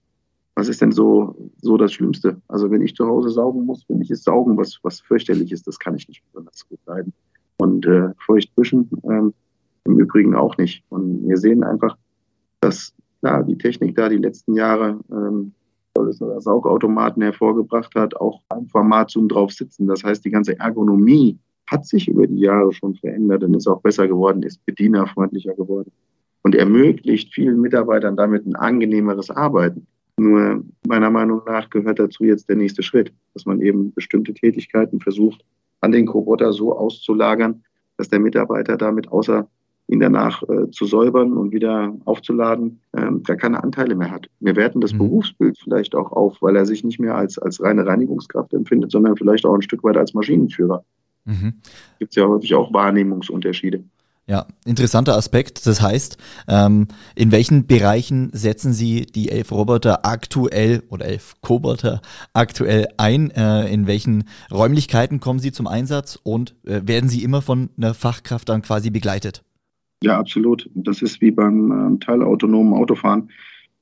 Was 0.55 0.67
ist 0.67 0.81
denn 0.81 0.91
so, 0.91 1.35
so 1.61 1.77
das 1.77 1.93
Schlimmste? 1.93 2.39
Also 2.47 2.69
wenn 2.69 2.81
ich 2.81 2.95
zu 2.95 3.07
Hause 3.07 3.29
saugen 3.29 3.65
muss, 3.65 3.83
finde 3.85 4.03
ich 4.03 4.11
es 4.11 4.23
Saugen 4.23 4.57
was, 4.57 4.79
was 4.83 4.99
fürchterlich 4.99 5.51
ist, 5.51 5.65
das 5.65 5.79
kann 5.79 5.95
ich 5.95 6.07
nicht 6.07 6.21
besonders 6.31 6.67
gut 6.67 6.79
leiden. 6.85 7.13
Und 7.57 7.85
äh, 7.85 8.09
feucht 8.25 8.51
wischen 8.57 8.89
ähm, 9.03 9.33
im 9.85 9.99
Übrigen 9.99 10.35
auch 10.35 10.57
nicht. 10.57 10.83
Und 10.89 11.27
wir 11.27 11.37
sehen 11.37 11.63
einfach, 11.63 11.97
dass 12.59 12.93
klar, 13.21 13.43
die 13.43 13.57
Technik 13.57 13.95
da 13.95 14.09
die 14.09 14.17
letzten 14.17 14.55
Jahre 14.55 14.99
ähm, 15.11 15.53
Saugautomaten 16.39 17.21
hervorgebracht 17.21 17.93
hat, 17.95 18.15
auch 18.15 18.41
ein 18.49 18.67
Format 18.67 19.11
zum 19.11 19.27
drauf 19.27 19.51
sitzen. 19.51 19.87
Das 19.87 20.03
heißt, 20.03 20.23
die 20.25 20.31
ganze 20.31 20.57
Ergonomie 20.59 21.37
hat 21.67 21.85
sich 21.85 22.07
über 22.07 22.27
die 22.27 22.39
Jahre 22.39 22.73
schon 22.73 22.95
verändert 22.95 23.43
und 23.43 23.55
ist 23.55 23.67
auch 23.67 23.81
besser 23.81 24.07
geworden, 24.07 24.43
ist 24.43 24.65
bedienerfreundlicher 24.65 25.53
geworden 25.53 25.91
und 26.43 26.55
ermöglicht 26.55 27.33
vielen 27.33 27.61
Mitarbeitern 27.61 28.17
damit 28.17 28.45
ein 28.45 28.55
angenehmeres 28.55 29.29
Arbeiten. 29.29 29.87
Nur 30.17 30.63
meiner 30.87 31.09
Meinung 31.09 31.41
nach 31.45 31.69
gehört 31.69 31.99
dazu 31.99 32.23
jetzt 32.23 32.49
der 32.49 32.55
nächste 32.55 32.83
Schritt, 32.83 33.13
dass 33.33 33.45
man 33.45 33.61
eben 33.61 33.93
bestimmte 33.93 34.33
Tätigkeiten 34.33 34.99
versucht, 34.99 35.43
an 35.79 35.91
den 35.91 36.07
Roboter 36.07 36.51
so 36.53 36.77
auszulagern, 36.77 37.63
dass 37.97 38.09
der 38.09 38.19
Mitarbeiter 38.19 38.77
damit 38.77 39.11
außer 39.11 39.47
ihn 39.91 39.99
danach 39.99 40.41
äh, 40.43 40.71
zu 40.71 40.85
säubern 40.85 41.33
und 41.33 41.51
wieder 41.51 41.93
aufzuladen, 42.05 42.79
ähm, 42.95 43.23
gar 43.23 43.35
keine 43.35 43.61
Anteile 43.61 43.95
mehr 43.95 44.09
hat. 44.09 44.27
Wir 44.39 44.55
werten 44.55 44.79
das 44.79 44.93
mhm. 44.93 44.99
Berufsbild 44.99 45.57
vielleicht 45.61 45.95
auch 45.95 46.11
auf, 46.13 46.41
weil 46.41 46.55
er 46.55 46.65
sich 46.65 46.83
nicht 46.83 46.99
mehr 46.99 47.15
als, 47.15 47.37
als 47.37 47.61
reine 47.61 47.85
Reinigungskraft 47.85 48.53
empfindet, 48.53 48.91
sondern 48.91 49.17
vielleicht 49.17 49.45
auch 49.45 49.53
ein 49.53 49.61
Stück 49.61 49.83
weit 49.83 49.97
als 49.97 50.13
Maschinenführer. 50.13 50.83
Mhm. 51.25 51.55
Gibt 51.99 52.11
es 52.11 52.15
ja 52.15 52.25
häufig 52.25 52.55
auch 52.55 52.73
Wahrnehmungsunterschiede. 52.73 53.83
Ja, 54.27 54.45
interessanter 54.65 55.17
Aspekt. 55.17 55.65
Das 55.65 55.81
heißt, 55.81 56.17
ähm, 56.47 56.87
in 57.15 57.33
welchen 57.33 57.67
Bereichen 57.67 58.29
setzen 58.31 58.71
Sie 58.71 59.05
die 59.05 59.29
elf 59.29 59.51
Roboter 59.51 60.05
aktuell 60.05 60.83
oder 60.89 61.05
elf 61.05 61.35
Koboter 61.41 62.01
aktuell 62.31 62.87
ein? 62.95 63.31
Äh, 63.31 63.67
in 63.73 63.87
welchen 63.87 64.23
Räumlichkeiten 64.49 65.19
kommen 65.19 65.39
Sie 65.39 65.51
zum 65.51 65.67
Einsatz 65.67 66.17
und 66.23 66.55
äh, 66.63 66.81
werden 66.85 67.09
Sie 67.09 67.23
immer 67.23 67.41
von 67.41 67.71
einer 67.75 67.93
Fachkraft 67.93 68.47
dann 68.47 68.61
quasi 68.61 68.89
begleitet? 68.89 69.43
Ja, 70.03 70.17
absolut. 70.19 70.69
Das 70.73 71.01
ist 71.01 71.21
wie 71.21 71.31
beim 71.31 71.71
ähm, 71.71 71.99
teilautonomen 71.99 72.73
Autofahren. 72.73 73.29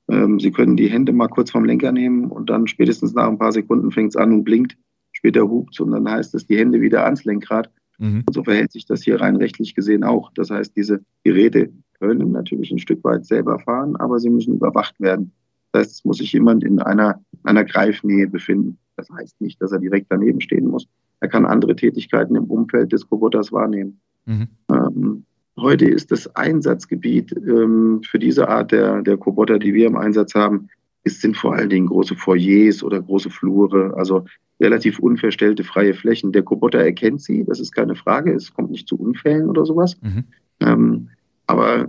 Ähm, 0.09 0.39
Sie 0.39 0.51
können 0.51 0.75
die 0.75 0.89
Hände 0.89 1.13
mal 1.13 1.27
kurz 1.27 1.51
vom 1.51 1.65
Lenker 1.65 1.91
nehmen 1.91 2.25
und 2.25 2.49
dann 2.49 2.67
spätestens 2.67 3.13
nach 3.13 3.27
ein 3.27 3.37
paar 3.37 3.51
Sekunden 3.51 3.91
fängt 3.91 4.09
es 4.09 4.15
an 4.15 4.33
und 4.33 4.43
blinkt. 4.43 4.77
Später 5.11 5.41
hupt 5.41 5.79
und 5.79 5.91
dann 5.91 6.09
heißt 6.09 6.35
es 6.35 6.45
die 6.45 6.57
Hände 6.57 6.81
wieder 6.81 7.05
ans 7.05 7.25
Lenkrad. 7.25 7.69
Mhm. 7.99 8.23
Und 8.25 8.33
so 8.33 8.43
verhält 8.43 8.71
sich 8.71 8.85
das 8.85 9.03
hier 9.03 9.19
rein 9.21 9.35
rechtlich 9.35 9.75
gesehen 9.75 10.03
auch. 10.03 10.31
Das 10.33 10.49
heißt, 10.49 10.75
diese 10.75 11.01
Geräte 11.23 11.71
können 11.99 12.31
natürlich 12.31 12.71
ein 12.71 12.79
Stück 12.79 13.03
weit 13.03 13.25
selber 13.25 13.59
fahren, 13.59 13.95
aber 13.97 14.19
sie 14.19 14.29
müssen 14.29 14.55
überwacht 14.55 14.99
werden. 14.99 15.31
Das 15.71 15.81
heißt, 15.81 15.91
es 15.91 16.05
muss 16.05 16.17
sich 16.17 16.33
jemand 16.33 16.63
in 16.63 16.79
einer, 16.79 17.21
einer 17.43 17.63
Greifnähe 17.63 18.27
befinden. 18.27 18.77
Das 18.95 19.09
heißt 19.09 19.39
nicht, 19.41 19.61
dass 19.61 19.71
er 19.71 19.79
direkt 19.79 20.07
daneben 20.09 20.41
stehen 20.41 20.67
muss. 20.67 20.87
Er 21.19 21.27
kann 21.27 21.45
andere 21.45 21.75
Tätigkeiten 21.75 22.35
im 22.35 22.45
Umfeld 22.45 22.91
des 22.91 23.09
Roboters 23.11 23.51
wahrnehmen. 23.51 23.99
Mhm. 24.25 24.47
Ähm, 24.71 25.25
heute 25.61 25.85
ist 25.85 26.11
das 26.11 26.35
Einsatzgebiet 26.35 27.33
ähm, 27.35 28.01
für 28.03 28.19
diese 28.19 28.47
Art 28.47 28.71
der, 28.71 29.01
der 29.01 29.15
Roboter, 29.15 29.59
die 29.59 29.73
wir 29.73 29.87
im 29.87 29.97
Einsatz 29.97 30.35
haben, 30.35 30.69
es 31.03 31.21
sind 31.21 31.37
vor 31.37 31.55
allen 31.55 31.69
Dingen 31.69 31.87
große 31.87 32.15
Foyers 32.15 32.83
oder 32.83 33.01
große 33.01 33.29
Flure, 33.29 33.93
also 33.95 34.25
relativ 34.59 34.99
unverstellte 34.99 35.63
freie 35.63 35.93
Flächen. 35.93 36.31
Der 36.31 36.43
Roboter 36.43 36.79
erkennt 36.79 37.21
sie, 37.21 37.45
das 37.45 37.59
ist 37.59 37.71
keine 37.71 37.95
Frage, 37.95 38.33
es 38.33 38.53
kommt 38.53 38.71
nicht 38.71 38.87
zu 38.87 38.99
Unfällen 38.99 39.49
oder 39.49 39.65
sowas. 39.65 39.97
Mhm. 40.01 40.25
Ähm, 40.59 41.09
aber 41.47 41.87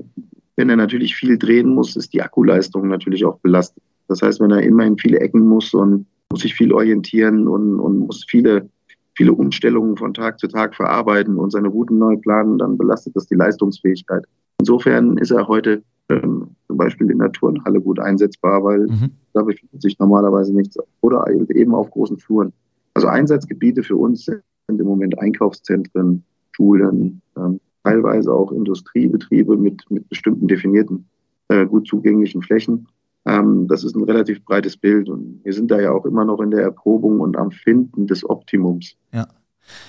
wenn 0.57 0.71
er 0.71 0.77
natürlich 0.77 1.17
viel 1.17 1.39
drehen 1.39 1.69
muss, 1.69 1.97
ist 1.97 2.13
die 2.13 2.23
Akkuleistung 2.23 2.89
natürlich 2.89 3.25
auch 3.25 3.39
belastet. 3.39 3.83
Das 4.09 4.23
heißt, 4.23 4.41
wenn 4.41 4.51
er 4.51 4.63
immer 4.63 4.85
in 4.85 4.99
viele 4.99 5.21
Ecken 5.21 5.47
muss 5.47 5.75
und 5.75 6.07
muss 6.31 6.43
sich 6.43 6.55
viel 6.55 6.73
orientieren 6.73 7.49
und, 7.49 7.81
und 7.81 7.99
muss 7.99 8.25
viele, 8.29 8.69
viele 9.17 9.33
Umstellungen 9.33 9.97
von 9.97 10.15
Tag 10.15 10.39
zu 10.39 10.49
Tag 10.49 10.75
verarbeiten 10.75 11.37
und 11.37 11.51
seine 11.51 11.69
Routen 11.69 11.99
neu 11.99 12.17
planen, 12.17 12.59
dann 12.59 12.79
belastet 12.79 13.17
das 13.17 13.27
die 13.27 13.35
Leistungsfähigkeit. 13.35 14.25
Insofern 14.59 15.17
ist 15.19 15.31
er 15.31 15.49
heute 15.49 15.83
ähm, 16.11 16.49
zum 16.67 16.77
Beispiel 16.77 17.11
in 17.11 17.19
der 17.19 17.33
Turnhalle 17.33 17.81
gut 17.81 17.99
einsetzbar, 17.99 18.63
weil 18.63 18.81
mhm. 18.81 19.11
da 19.33 19.43
befindet 19.43 19.83
sich 19.83 19.99
normalerweise 19.99 20.55
nichts. 20.55 20.77
Oder 21.01 21.25
eben 21.29 21.75
auf 21.75 21.91
großen 21.91 22.19
Fluren. 22.19 22.53
Also 22.95 23.09
Einsatzgebiete 23.09 23.83
für 23.83 23.97
uns 23.97 24.25
sind 24.25 24.43
im 24.69 24.87
Moment 24.87 25.19
Einkaufszentren, 25.19 26.25
Schulen, 26.53 27.23
ähm, 27.37 27.61
teilweise 27.85 28.33
auch 28.33 28.53
Industriebetriebe 28.53 29.57
mit, 29.57 29.83
mit 29.91 30.09
bestimmten 30.09 30.49
definierten, 30.49 31.07
äh, 31.49 31.65
gut 31.67 31.87
zugänglichen 31.87 32.43
Flächen. 32.43 32.87
Ähm, 33.27 33.67
das 33.69 33.85
ist 33.85 33.95
ein 33.95 34.05
relativ 34.05 34.45
breites 34.45 34.77
Bild 34.77 35.09
und 35.09 35.41
wir 35.45 35.53
sind 35.53 35.71
da 35.71 35.81
ja 35.81 35.93
auch 35.93 36.07
immer 36.07 36.25
noch 36.25 36.41
in 36.41 36.51
der 36.51 36.63
Erprobung 36.63 37.21
und 37.21 37.37
am 37.37 37.51
Finden 37.51 38.07
des 38.07 38.29
Optimums. 38.29 38.97
Ja. 39.13 39.29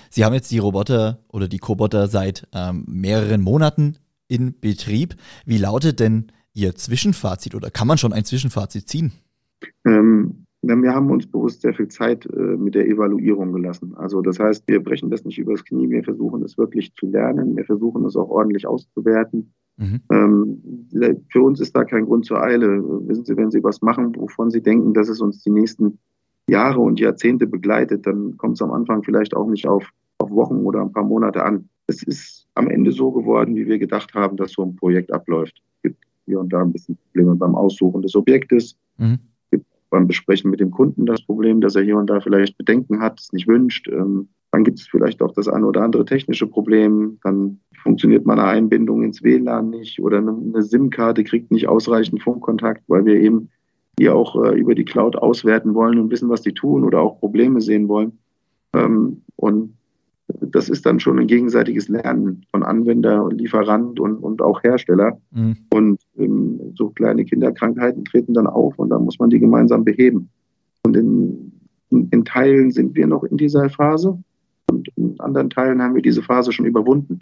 Sie 0.10 0.26
haben 0.26 0.34
jetzt 0.34 0.52
die 0.52 0.60
Roboter 0.60 1.20
oder 1.30 1.48
die 1.48 1.58
Coboter 1.58 2.08
seit 2.08 2.48
ähm, 2.54 2.84
mehreren 2.88 3.42
Monaten 3.42 3.98
in 4.28 4.60
Betrieb. 4.60 5.16
Wie 5.46 5.58
lautet 5.58 6.00
denn 6.00 6.32
Ihr 6.54 6.76
Zwischenfazit 6.76 7.56
oder 7.56 7.72
kann 7.72 7.88
man 7.88 7.98
schon 7.98 8.14
ein 8.14 8.26
Zwischenfazit 8.26 8.88
ziehen? 8.88 9.12
Ähm, 9.86 10.46
wir 10.62 10.94
haben 10.94 11.10
uns 11.10 11.26
bewusst 11.26 11.62
sehr 11.62 11.74
viel 11.74 11.88
Zeit 11.88 12.26
äh, 12.26 12.40
mit 12.58 12.76
der 12.76 12.88
Evaluierung 12.88 13.52
gelassen. 13.54 13.96
Also 13.96 14.22
das 14.22 14.40
heißt, 14.40 14.68
wir 14.68 14.84
brechen 14.84 15.10
das 15.10 15.24
nicht 15.24 15.40
übers 15.40 15.64
Knie, 15.64 15.90
wir 15.90 16.04
versuchen 16.04 16.44
es 16.44 16.58
wirklich 16.58 16.94
zu 16.96 17.08
lernen, 17.08 17.56
wir 17.56 17.66
versuchen 17.66 18.06
es 18.06 18.16
auch 18.16 18.30
ordentlich 18.30 18.68
auszuwerten. 18.68 19.54
Mhm. 19.78 20.00
Ähm, 20.12 21.24
für 21.30 21.42
uns 21.42 21.60
ist 21.60 21.76
da 21.76 21.84
kein 21.84 22.06
Grund 22.06 22.26
zur 22.26 22.42
Eile. 22.42 22.68
Wissen 23.08 23.26
Sie, 23.26 23.36
wenn 23.36 23.52
Sie 23.52 23.64
was 23.64 23.82
machen, 23.82 24.16
wovon 24.16 24.52
Sie 24.52 24.62
denken, 24.62 24.94
dass 24.94 25.10
es 25.10 25.22
uns 25.22 25.42
die 25.44 25.50
nächsten 25.50 25.98
Jahre 26.48 26.80
und 26.80 27.00
Jahrzehnte 27.00 27.48
begleitet, 27.48 28.06
dann 28.06 28.38
kommt 28.38 28.56
es 28.56 28.62
am 28.62 28.72
Anfang 28.72 29.04
vielleicht 29.04 29.36
auch 29.36 29.48
nicht 29.48 29.68
auf, 29.68 29.88
auf 30.18 30.30
Wochen 30.32 30.58
oder 30.66 30.82
ein 30.82 30.92
paar 30.92 31.06
Monate 31.06 31.44
an. 31.44 31.70
Es 31.88 32.04
ist 32.04 32.48
am 32.56 32.70
Ende 32.70 32.92
so 32.92 33.12
geworden, 33.12 33.56
wie 33.56 33.68
wir 33.68 33.80
gedacht 33.80 34.14
haben, 34.14 34.38
dass 34.38 34.54
so 34.54 34.64
ein 34.64 34.76
Projekt 34.76 35.12
abläuft. 35.14 35.62
Es 35.76 35.82
gibt 35.84 36.04
hier 36.26 36.40
und 36.40 36.52
da 36.52 36.62
ein 36.62 36.72
bisschen 36.72 36.98
Probleme 36.98 37.36
beim 37.36 37.56
Aussuchen 37.56 38.02
des 38.02 38.16
Objektes. 38.16 38.76
Mhm. 38.98 39.20
Es 39.46 39.50
gibt 39.52 39.66
beim 39.90 40.08
Besprechen 40.08 40.52
mit 40.52 40.60
dem 40.60 40.72
Kunden 40.72 41.06
das 41.06 41.22
Problem, 41.22 41.62
dass 41.62 41.76
er 41.76 41.84
hier 41.84 41.98
und 41.98 42.10
da 42.10 42.20
vielleicht 42.20 42.58
Bedenken 42.58 43.02
hat, 43.02 43.20
es 43.20 43.34
nicht 43.34 43.48
wünscht. 43.48 43.88
Ähm, 43.88 44.30
dann 44.52 44.64
gibt 44.64 44.80
es 44.80 44.88
vielleicht 44.88 45.22
auch 45.22 45.34
das 45.34 45.48
eine 45.48 45.66
oder 45.66 45.82
andere 45.82 46.06
technische 46.06 46.48
Problem. 46.48 47.20
Dann 47.24 47.60
funktioniert 47.82 48.26
meine 48.26 48.44
Einbindung 48.44 49.04
ins 49.04 49.24
WLAN 49.24 49.70
nicht 49.70 50.00
oder 50.00 50.20
eine 50.20 50.64
SIM-Karte 50.64 51.24
kriegt 51.24 51.52
nicht 51.52 51.68
ausreichend 51.68 52.22
Funkkontakt, 52.22 52.84
weil 52.88 53.06
wir 53.06 53.20
eben 53.20 53.50
hier 53.98 54.16
auch 54.16 54.42
äh, 54.44 54.58
über 54.58 54.76
die 54.76 54.86
Cloud 54.86 55.16
auswerten 55.16 55.74
wollen 55.74 56.00
und 56.00 56.12
wissen, 56.12 56.30
was 56.30 56.42
die 56.42 56.54
tun 56.54 56.84
oder 56.84 57.02
auch 57.02 57.20
Probleme 57.20 57.62
sehen 57.62 57.88
wollen. 57.88 58.18
Ähm, 58.74 59.22
und 59.36 59.74
das 60.40 60.70
ist 60.70 60.86
dann 60.86 61.00
schon 61.00 61.20
ein 61.20 61.28
gegenseitiges 61.28 61.88
Lernen 61.90 62.46
von 62.52 62.64
Anwender, 62.64 63.28
Lieferant 63.32 64.00
und, 64.00 64.18
und 64.18 64.42
auch 64.42 64.64
Hersteller. 64.64 65.20
Mhm. 65.32 65.58
Und 65.74 66.00
ähm, 66.18 66.60
so 66.76 66.90
kleine 66.90 67.26
Kinderkrankheiten 67.26 68.06
treten 68.06 68.34
dann 68.34 68.48
auf 68.48 68.78
und 68.80 68.90
dann 68.90 69.04
muss 69.04 69.20
man 69.20 69.30
die 69.30 69.40
gemeinsam 69.40 69.84
beheben. 69.84 70.30
Und 70.84 70.96
in, 70.98 71.52
in, 71.90 72.08
in, 72.10 72.26
Teilen 72.26 72.72
sind 72.72 72.96
wir 72.96 73.08
noch 73.08 73.24
in 73.24 73.38
dieser 73.38 73.70
Phase 73.70 74.18
und 74.70 74.88
in 74.96 75.20
anderen 75.20 75.50
Teilen 75.50 75.82
haben 75.82 75.96
wir 75.96 76.02
diese 76.02 76.24
Phase 76.24 76.52
schon 76.52 76.66
überwunden. 76.66 77.20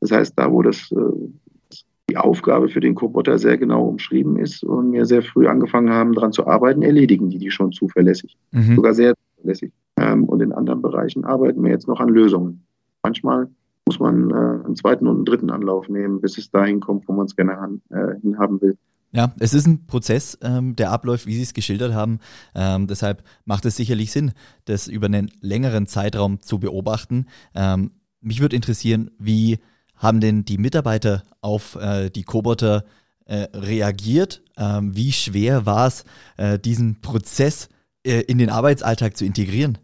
Das 0.00 0.10
heißt, 0.10 0.34
da, 0.36 0.50
wo 0.50 0.62
das, 0.62 0.90
äh, 0.92 1.76
die 2.08 2.16
Aufgabe 2.16 2.68
für 2.68 2.80
den 2.80 2.96
Roboter 2.96 3.38
sehr 3.38 3.56
genau 3.56 3.86
umschrieben 3.86 4.36
ist 4.36 4.64
und 4.64 4.92
wir 4.92 5.06
sehr 5.06 5.22
früh 5.22 5.46
angefangen 5.46 5.90
haben, 5.90 6.12
daran 6.12 6.32
zu 6.32 6.46
arbeiten, 6.46 6.82
erledigen 6.82 7.30
die 7.30 7.38
die 7.38 7.50
schon 7.50 7.72
zuverlässig. 7.72 8.36
Mhm. 8.50 8.76
Sogar 8.76 8.94
sehr 8.94 9.14
zuverlässig. 9.36 9.72
Ähm, 9.96 10.24
und 10.24 10.42
in 10.42 10.52
anderen 10.52 10.82
Bereichen 10.82 11.24
arbeiten 11.24 11.62
wir 11.62 11.70
jetzt 11.70 11.86
noch 11.86 12.00
an 12.00 12.08
Lösungen. 12.08 12.64
Manchmal 13.02 13.48
muss 13.86 14.00
man 14.00 14.30
äh, 14.30 14.64
einen 14.64 14.76
zweiten 14.76 15.06
und 15.06 15.16
einen 15.16 15.24
dritten 15.24 15.50
Anlauf 15.50 15.88
nehmen, 15.88 16.20
bis 16.20 16.38
es 16.38 16.50
dahin 16.50 16.80
kommt, 16.80 17.06
wo 17.08 17.12
man 17.12 17.26
es 17.26 17.36
gerne 17.36 17.56
han, 17.56 17.80
äh, 17.90 18.20
hinhaben 18.20 18.60
will. 18.60 18.76
Ja, 19.12 19.32
es 19.40 19.54
ist 19.54 19.66
ein 19.66 19.86
Prozess, 19.86 20.38
ähm, 20.42 20.76
der 20.76 20.92
abläuft, 20.92 21.26
wie 21.26 21.34
Sie 21.34 21.42
es 21.42 21.54
geschildert 21.54 21.92
haben. 21.92 22.20
Ähm, 22.54 22.86
deshalb 22.86 23.24
macht 23.44 23.64
es 23.66 23.76
sicherlich 23.76 24.12
Sinn, 24.12 24.32
das 24.66 24.86
über 24.86 25.06
einen 25.06 25.30
längeren 25.40 25.86
Zeitraum 25.86 26.40
zu 26.40 26.60
beobachten. 26.60 27.26
Ähm, 27.54 27.90
mich 28.20 28.40
würde 28.40 28.54
interessieren, 28.54 29.10
wie 29.18 29.58
haben 30.00 30.20
denn 30.20 30.44
die 30.44 30.58
Mitarbeiter 30.58 31.22
auf 31.42 31.76
äh, 31.76 32.10
die 32.10 32.24
Coboter 32.24 32.84
äh, 33.26 33.46
reagiert? 33.54 34.42
Ähm, 34.56 34.96
wie 34.96 35.12
schwer 35.12 35.66
war 35.66 35.86
es, 35.86 36.04
äh, 36.36 36.58
diesen 36.58 37.00
Prozess 37.00 37.68
äh, 38.04 38.22
in 38.22 38.38
den 38.38 38.50
Arbeitsalltag 38.50 39.16
zu 39.16 39.24
integrieren? 39.24 39.78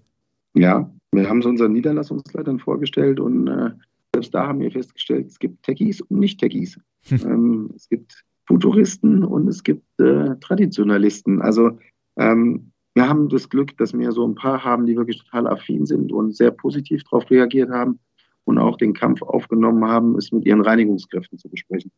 Ja, 0.54 0.90
wir 1.12 1.28
haben 1.28 1.40
es 1.40 1.46
unseren 1.46 1.72
Niederlassungsleitern 1.72 2.58
vorgestellt 2.58 3.20
und 3.20 3.46
äh, 3.46 3.70
selbst 4.14 4.34
da 4.34 4.46
haben 4.46 4.60
wir 4.60 4.70
festgestellt, 4.70 5.26
es 5.26 5.38
gibt 5.38 5.62
Techies 5.62 6.00
und 6.00 6.18
Nicht-Techies. 6.18 6.80
Hm. 7.08 7.20
Ähm, 7.24 7.70
es 7.76 7.88
gibt 7.88 8.24
Futuristen 8.46 9.22
und 9.22 9.48
es 9.48 9.62
gibt 9.62 9.84
äh, 10.00 10.36
Traditionalisten. 10.40 11.42
Also 11.42 11.78
ähm, 12.16 12.72
wir 12.94 13.08
haben 13.08 13.28
das 13.28 13.50
Glück, 13.50 13.76
dass 13.76 13.92
wir 13.92 14.12
so 14.12 14.26
ein 14.26 14.34
paar 14.34 14.64
haben, 14.64 14.86
die 14.86 14.96
wirklich 14.96 15.22
total 15.24 15.46
affin 15.46 15.84
sind 15.84 16.10
und 16.10 16.34
sehr 16.34 16.50
positiv 16.50 17.04
darauf 17.04 17.30
reagiert 17.30 17.70
haben 17.70 17.98
und 18.46 18.58
auch 18.58 18.76
den 18.76 18.94
Kampf 18.94 19.22
aufgenommen 19.22 19.84
haben, 19.84 20.16
es 20.16 20.32
mit 20.32 20.46
ihren 20.46 20.60
Reinigungskräften 20.60 21.38
zu 21.38 21.48
besprechen. 21.48 21.90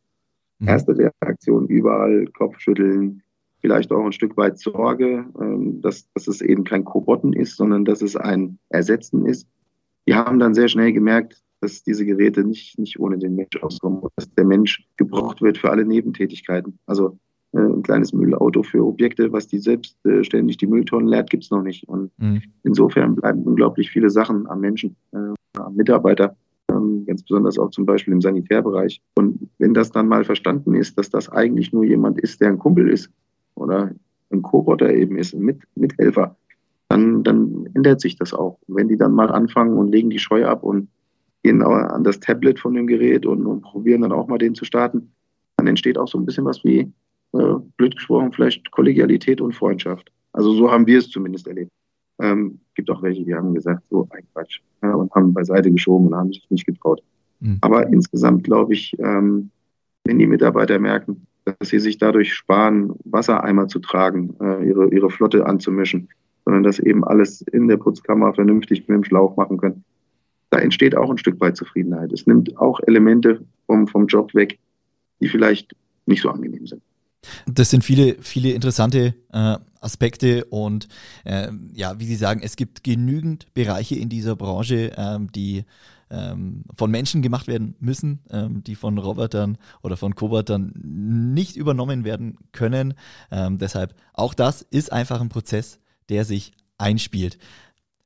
Mhm. 0.57 0.67
Erste 0.67 0.97
Reaktion 0.97 1.67
überall, 1.67 2.25
Kopfschütteln, 2.33 3.21
vielleicht 3.61 3.91
auch 3.91 4.03
ein 4.03 4.11
Stück 4.11 4.35
weit 4.35 4.57
Sorge, 4.57 5.25
ähm, 5.39 5.81
dass, 5.81 6.11
dass 6.13 6.27
es 6.27 6.41
eben 6.41 6.63
kein 6.63 6.83
Kobotten 6.83 7.33
ist, 7.33 7.55
sondern 7.55 7.85
dass 7.85 8.01
es 8.01 8.15
ein 8.15 8.57
Ersetzen 8.69 9.25
ist. 9.25 9.47
Die 10.07 10.15
haben 10.15 10.39
dann 10.39 10.55
sehr 10.55 10.67
schnell 10.67 10.91
gemerkt, 10.91 11.41
dass 11.61 11.83
diese 11.83 12.05
Geräte 12.05 12.43
nicht, 12.43 12.79
nicht 12.79 12.99
ohne 12.99 13.17
den 13.17 13.35
Mensch 13.35 13.61
auskommen, 13.61 14.01
dass 14.15 14.33
der 14.33 14.45
Mensch 14.45 14.87
gebraucht 14.97 15.41
wird 15.41 15.57
für 15.57 15.69
alle 15.69 15.85
Nebentätigkeiten. 15.85 16.79
Also 16.85 17.19
ein 17.53 17.81
kleines 17.83 18.13
Müllauto 18.13 18.63
für 18.63 18.85
Objekte, 18.85 19.31
was 19.31 19.47
die 19.47 19.59
selbstständig 19.59 20.57
die 20.57 20.67
Mülltonnen 20.67 21.07
leert, 21.07 21.29
gibt 21.29 21.43
es 21.43 21.51
noch 21.51 21.63
nicht. 21.63 21.87
Und 21.87 22.11
mhm. 22.17 22.41
insofern 22.63 23.15
bleiben 23.15 23.43
unglaublich 23.43 23.89
viele 23.89 24.09
Sachen 24.09 24.47
am 24.47 24.59
Menschen, 24.59 24.95
äh, 25.11 25.33
am 25.57 25.75
Mitarbeiter, 25.75 26.35
ähm, 26.69 27.05
ganz 27.07 27.23
besonders 27.23 27.57
auch 27.57 27.71
zum 27.71 27.85
Beispiel 27.85 28.13
im 28.13 28.21
Sanitärbereich. 28.21 29.01
Und 29.15 29.49
wenn 29.57 29.73
das 29.73 29.91
dann 29.91 30.07
mal 30.07 30.23
verstanden 30.23 30.75
ist, 30.75 30.97
dass 30.97 31.09
das 31.09 31.29
eigentlich 31.29 31.73
nur 31.73 31.83
jemand 31.83 32.19
ist, 32.19 32.39
der 32.41 32.49
ein 32.49 32.59
Kumpel 32.59 32.89
ist 32.89 33.09
oder 33.55 33.91
ein 34.31 34.41
Co-Roboter 34.41 34.93
eben 34.93 35.17
ist, 35.17 35.33
ein 35.33 35.41
Mit 35.41 35.61
Mithelfer, 35.75 36.35
dann, 36.89 37.23
dann 37.23 37.67
ändert 37.73 38.01
sich 38.01 38.15
das 38.15 38.33
auch. 38.33 38.59
Und 38.67 38.75
wenn 38.75 38.87
die 38.87 38.97
dann 38.97 39.13
mal 39.13 39.31
anfangen 39.31 39.77
und 39.77 39.89
legen 39.89 40.09
die 40.09 40.19
Scheu 40.19 40.45
ab 40.45 40.63
und 40.63 40.87
gehen 41.43 41.61
an 41.63 42.03
das 42.03 42.19
Tablet 42.19 42.59
von 42.59 42.73
dem 42.73 42.85
Gerät 42.85 43.25
und, 43.25 43.45
und 43.45 43.61
probieren 43.61 44.01
dann 44.01 44.11
auch 44.11 44.27
mal 44.27 44.37
den 44.37 44.55
zu 44.55 44.65
starten, 44.65 45.11
dann 45.57 45.67
entsteht 45.67 45.97
auch 45.97 46.07
so 46.07 46.17
ein 46.17 46.25
bisschen 46.25 46.45
was 46.45 46.63
wie, 46.63 46.91
äh, 47.33 47.55
blöd 47.77 47.95
gesprochen, 47.95 48.31
vielleicht 48.31 48.71
Kollegialität 48.71 49.41
und 49.41 49.53
Freundschaft. 49.53 50.11
Also 50.33 50.53
so 50.53 50.71
haben 50.71 50.87
wir 50.87 50.99
es 50.99 51.09
zumindest 51.09 51.47
erlebt. 51.47 51.71
Ähm, 52.21 52.59
gibt 52.75 52.89
auch 52.89 53.01
welche, 53.01 53.23
die 53.23 53.33
haben 53.33 53.53
gesagt, 53.53 53.83
so 53.89 54.07
ein 54.11 54.23
Quatsch, 54.33 54.59
ja, 54.83 54.93
und 54.93 55.13
haben 55.13 55.33
beiseite 55.33 55.71
geschoben 55.71 56.07
und 56.07 56.15
haben 56.15 56.33
sich 56.33 56.45
nicht 56.49 56.65
getraut. 56.65 57.01
Mhm. 57.39 57.57
Aber 57.61 57.87
insgesamt 57.87 58.43
glaube 58.43 58.73
ich, 58.73 58.97
ähm, 58.99 59.51
wenn 60.03 60.19
die 60.19 60.27
Mitarbeiter 60.27 60.79
merken, 60.79 61.27
dass 61.45 61.69
sie 61.69 61.79
sich 61.79 61.97
dadurch 61.97 62.33
sparen, 62.33 62.93
Wassereimer 63.05 63.67
zu 63.67 63.79
tragen, 63.79 64.35
äh, 64.41 64.67
ihre, 64.67 64.93
ihre 64.93 65.09
Flotte 65.09 65.45
anzumischen, 65.45 66.09
sondern 66.45 66.63
dass 66.63 66.79
eben 66.79 67.03
alles 67.03 67.41
in 67.41 67.67
der 67.67 67.77
Putzkammer 67.77 68.33
vernünftig 68.33 68.87
mit 68.87 68.95
dem 68.97 69.03
Schlauch 69.03 69.35
machen 69.37 69.57
können, 69.57 69.83
da 70.49 70.59
entsteht 70.59 70.95
auch 70.95 71.09
ein 71.09 71.17
Stück 71.17 71.39
weit 71.39 71.55
Zufriedenheit. 71.55 72.11
Es 72.11 72.25
nimmt 72.25 72.57
auch 72.57 72.79
Elemente 72.87 73.45
vom, 73.67 73.87
vom 73.87 74.07
Job 74.07 74.33
weg, 74.33 74.57
die 75.21 75.27
vielleicht 75.27 75.75
nicht 76.05 76.21
so 76.21 76.29
angenehm 76.29 76.65
sind. 76.65 76.81
Das 77.45 77.69
sind 77.69 77.83
viele, 77.83 78.17
viele 78.21 78.51
interessante 78.51 79.15
äh, 79.31 79.57
Aspekte 79.81 80.45
und 80.45 80.87
äh, 81.25 81.51
ja, 81.73 81.99
wie 81.99 82.05
Sie 82.05 82.15
sagen, 82.15 82.41
es 82.43 82.55
gibt 82.55 82.83
genügend 82.83 83.53
Bereiche 83.53 83.95
in 83.95 84.09
dieser 84.09 84.35
Branche, 84.35 84.91
ähm, 84.97 85.31
die 85.31 85.65
ähm, 86.09 86.63
von 86.75 86.91
Menschen 86.91 87.21
gemacht 87.21 87.47
werden 87.47 87.75
müssen, 87.79 88.19
ähm, 88.29 88.63
die 88.63 88.75
von 88.75 88.97
Robotern 88.97 89.57
oder 89.81 89.97
von 89.97 90.15
Kobotern 90.15 90.73
nicht 90.75 91.55
übernommen 91.55 92.03
werden 92.03 92.37
können. 92.51 92.93
Ähm, 93.31 93.57
deshalb 93.57 93.95
auch 94.13 94.33
das 94.33 94.61
ist 94.61 94.91
einfach 94.91 95.21
ein 95.21 95.29
Prozess, 95.29 95.79
der 96.09 96.25
sich 96.25 96.53
einspielt. 96.77 97.37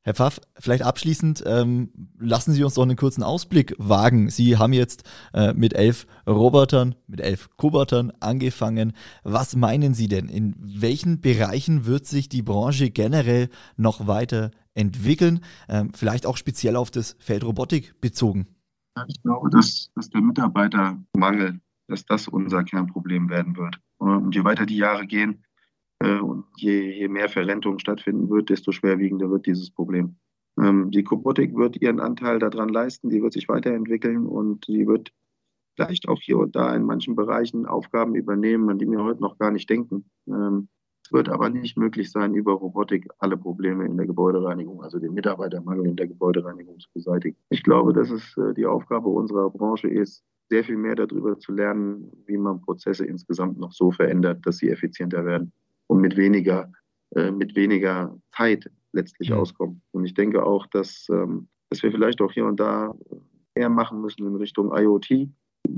Herr 0.06 0.16
Pfaff, 0.16 0.42
vielleicht 0.60 0.84
abschließend, 0.84 1.46
ähm, 1.48 2.10
lassen 2.20 2.52
Sie 2.52 2.62
uns 2.64 2.74
doch 2.74 2.84
einen 2.84 2.98
kurzen 2.98 3.24
Ausblick 3.24 3.74
wagen. 3.78 4.30
Sie 4.30 4.58
haben 4.58 4.74
jetzt 4.74 5.10
äh, 5.34 5.54
mit 5.54 5.74
elf 5.74 6.08
Robotern, 6.28 6.96
mit 7.08 7.22
elf 7.22 7.50
Kobotern 7.56 8.12
angefangen. 8.20 8.92
Was 9.24 9.56
meinen 9.56 9.94
Sie 9.94 10.10
denn? 10.10 10.28
In 10.28 10.56
welchen 10.60 11.22
Bereichen 11.22 11.86
wird 11.86 12.06
sich 12.06 12.28
die 12.28 12.42
Branche 12.42 12.90
generell 12.90 13.50
noch 13.78 14.06
weiter 14.06 14.52
entwickeln? 14.74 15.40
Ähm, 15.70 15.94
vielleicht 15.94 16.26
auch 16.26 16.36
speziell 16.36 16.76
auf 16.76 16.92
das 16.92 17.16
Feld 17.20 17.46
Robotik 17.46 18.02
bezogen. 18.02 18.48
Ich 19.08 19.22
glaube, 19.24 19.50
dass, 19.50 19.90
dass 19.96 20.10
der 20.10 20.22
Mitarbeitermangel, 20.22 21.62
dass 21.88 22.06
das 22.06 22.28
unser 22.28 22.66
Kernproblem 22.66 23.30
werden 23.30 23.56
wird. 23.56 23.80
Und 24.00 24.36
je 24.36 24.44
weiter 24.44 24.66
die 24.66 24.78
Jahre 24.78 25.08
gehen, 25.08 25.46
und 26.20 26.46
je, 26.58 26.92
je, 26.92 27.08
mehr 27.08 27.30
Verrentung 27.30 27.80
stattfinden 27.80 28.30
wird, 28.30 28.50
desto 28.50 28.72
schwerwiegender 28.72 29.30
wird 29.30 29.46
dieses 29.46 29.72
Problem. 29.72 30.16
Ähm, 30.60 30.92
die 30.92 31.02
Robotik 31.02 31.56
wird 31.56 31.82
ihren 31.82 32.00
Anteil 32.00 32.40
daran 32.40 32.70
leisten, 32.70 33.10
die 33.10 33.22
wird 33.22 33.34
sich 33.34 33.50
weiterentwickeln 33.50 34.26
und 34.26 34.68
die 34.68 34.88
wird 34.88 35.12
vielleicht 35.76 36.08
auch 36.08 36.22
hier 36.22 36.38
und 36.38 36.56
da 36.56 36.76
in 36.76 36.84
manchen 36.84 37.16
Bereichen 37.16 37.66
Aufgaben 37.66 38.16
übernehmen, 38.16 38.70
an 38.70 38.78
die 38.78 38.90
wir 38.90 39.04
heute 39.04 39.22
noch 39.22 39.38
gar 39.38 39.52
nicht 39.52 39.70
denken. 39.70 40.06
Ähm, 40.28 40.68
es 41.04 41.12
wird 41.12 41.28
aber 41.30 41.50
nicht 41.50 41.78
möglich 41.78 42.12
sein, 42.12 42.34
über 42.34 42.54
Robotik 42.54 43.08
alle 43.20 43.36
Probleme 43.36 43.86
in 43.86 43.98
der 43.98 44.06
Gebäudereinigung, 44.06 44.82
also 44.84 45.00
den 45.00 45.14
Mitarbeitermangel 45.14 45.88
in 45.88 45.96
der 45.96 46.08
Gebäudereinigung 46.08 46.80
zu 46.80 46.90
beseitigen. 46.94 47.36
Ich 47.50 47.64
glaube, 47.64 47.94
dass 47.94 48.10
es 48.10 48.38
äh, 48.38 48.54
die 48.54 48.66
Aufgabe 48.66 49.10
unserer 49.10 49.50
Branche 49.50 49.90
ist, 49.90 50.24
sehr 50.50 50.64
viel 50.64 50.78
mehr 50.78 50.96
darüber 50.96 51.38
zu 51.40 51.52
lernen, 51.52 52.12
wie 52.26 52.38
man 52.38 52.62
Prozesse 52.62 53.06
insgesamt 53.06 53.58
noch 53.58 53.72
so 53.72 53.92
verändert, 53.92 54.46
dass 54.46 54.58
sie 54.58 54.70
effizienter 54.70 55.26
werden 55.26 55.52
und 55.88 56.02
mit 56.02 56.18
weniger, 56.18 56.72
äh, 57.16 57.32
mit 57.32 57.56
weniger 57.56 58.18
Zeit 58.36 58.70
letztlich 58.94 59.30
ja. 59.30 59.38
auskommen. 59.38 59.82
Und 59.92 60.06
ich 60.06 60.14
denke 60.14 60.46
auch, 60.46 60.68
dass, 60.68 61.08
ähm, 61.10 61.48
dass 61.70 61.84
wir 61.84 61.92
vielleicht 61.92 62.22
auch 62.22 62.32
hier 62.32 62.46
und 62.46 62.60
da 62.60 62.94
eher 63.56 63.70
machen 63.70 64.02
müssen 64.02 64.26
in 64.26 64.36
Richtung 64.36 64.72
IoT 64.76 65.30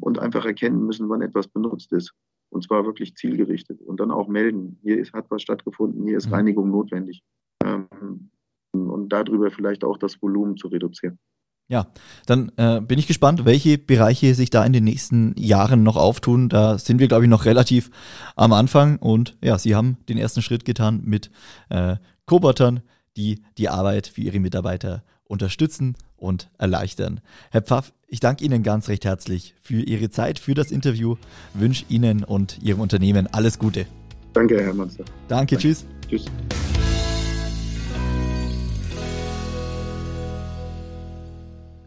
und 0.02 0.20
einfach 0.20 0.46
erkennen 0.46 0.86
müssen, 0.86 1.10
wann 1.10 1.22
etwas 1.22 1.48
benutzt 1.48 1.91
ist. 1.94 2.13
Und 2.50 2.63
zwar 2.63 2.86
wirklich 2.86 3.15
zielgerichtet. 3.15 3.82
Und 3.82 4.00
dann 4.00 4.12
auch 4.12 4.28
melden, 4.28 4.80
hier 4.82 5.00
ist, 5.00 5.13
hat 5.13 5.30
was 5.30 5.41
stattgefunden, 5.41 6.06
hier 6.06 6.18
ist 6.18 6.28
ja. 6.28 6.32
Reinigung 6.32 6.70
notwendig. 6.70 7.24
Ähm, 7.63 8.30
und 8.72 9.10
darüber 9.10 9.52
vielleicht 9.52 9.84
auch 9.84 9.98
das 9.98 10.22
Volumen 10.22 10.58
zu 10.58 10.68
reduzieren. 10.68 11.18
Ja, 11.67 11.88
dann 12.28 12.51
äh, 12.58 12.80
bin 12.80 12.99
ich 12.99 13.08
gespannt, 13.08 13.43
welche 13.45 13.80
Bereiche 13.80 14.36
sich 14.36 14.51
da 14.51 14.63
in 14.63 14.73
den 14.73 14.84
nächsten 14.84 15.34
Jahren 15.36 15.82
noch 15.82 15.95
auftun. 15.95 16.47
Da 16.47 16.78
sind 16.78 16.99
wir, 16.99 17.08
glaube 17.08 17.23
ich, 17.23 17.30
noch 17.30 17.45
relativ 17.45 17.89
am 18.36 18.54
Anfang. 18.54 18.97
Und 18.97 19.36
ja, 19.43 19.58
Sie 19.58 19.75
haben 19.75 19.97
den 20.08 20.17
ersten 20.17 20.43
Schritt 20.43 20.63
getan 20.63 21.01
mit 21.04 21.32
äh, 21.69 21.95
Kobotern, 22.28 22.82
die 23.17 23.41
die 23.58 23.69
Arbeit 23.69 24.08
für 24.08 24.21
Ihre 24.21 24.39
Mitarbeiter 24.39 25.04
unterstützen 25.23 25.95
und 26.17 26.49
erleichtern. 26.60 27.19
Herr 27.49 27.63
Pfaff, 27.63 27.93
ich 28.08 28.19
danke 28.19 28.45
Ihnen 28.45 28.62
ganz 28.62 28.88
recht 28.88 29.04
herzlich 29.04 29.56
für 29.62 29.82
Ihre 29.82 30.10
Zeit, 30.10 30.38
für 30.38 30.54
das 30.54 30.69
Interview, 30.69 31.15
wünsche 31.56 31.86
Ihnen 31.89 32.23
und 32.23 32.62
Ihrem 32.62 32.80
Unternehmen 32.80 33.28
alles 33.32 33.58
Gute. 33.58 33.88
Danke, 34.34 34.62
Herr 34.62 34.73
Monster. 34.73 35.04
Danke, 35.28 35.56
Danke. 35.56 35.58
tschüss. 35.58 35.86
Tschüss. 36.08 36.25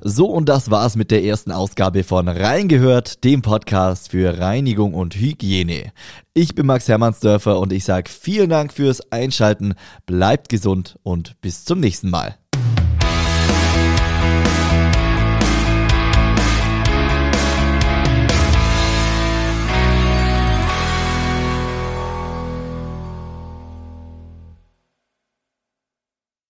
So, 0.00 0.26
und 0.26 0.48
das 0.48 0.70
war's 0.70 0.94
mit 0.94 1.10
der 1.10 1.24
ersten 1.24 1.50
Ausgabe 1.50 2.04
von 2.04 2.28
Reingehört, 2.28 3.24
dem 3.24 3.42
Podcast 3.42 4.10
für 4.12 4.38
Reinigung 4.38 4.94
und 4.94 5.16
Hygiene. 5.16 5.92
Ich 6.34 6.54
bin 6.54 6.66
Max 6.66 6.86
Hermannsdörfer 6.86 7.58
und 7.58 7.72
ich 7.72 7.84
sage 7.84 8.08
vielen 8.08 8.48
Dank 8.48 8.72
fürs 8.72 9.10
Einschalten, 9.10 9.74
bleibt 10.06 10.50
gesund 10.50 10.98
und 11.02 11.40
bis 11.40 11.64
zum 11.64 11.80
nächsten 11.80 12.10
Mal. 12.10 12.36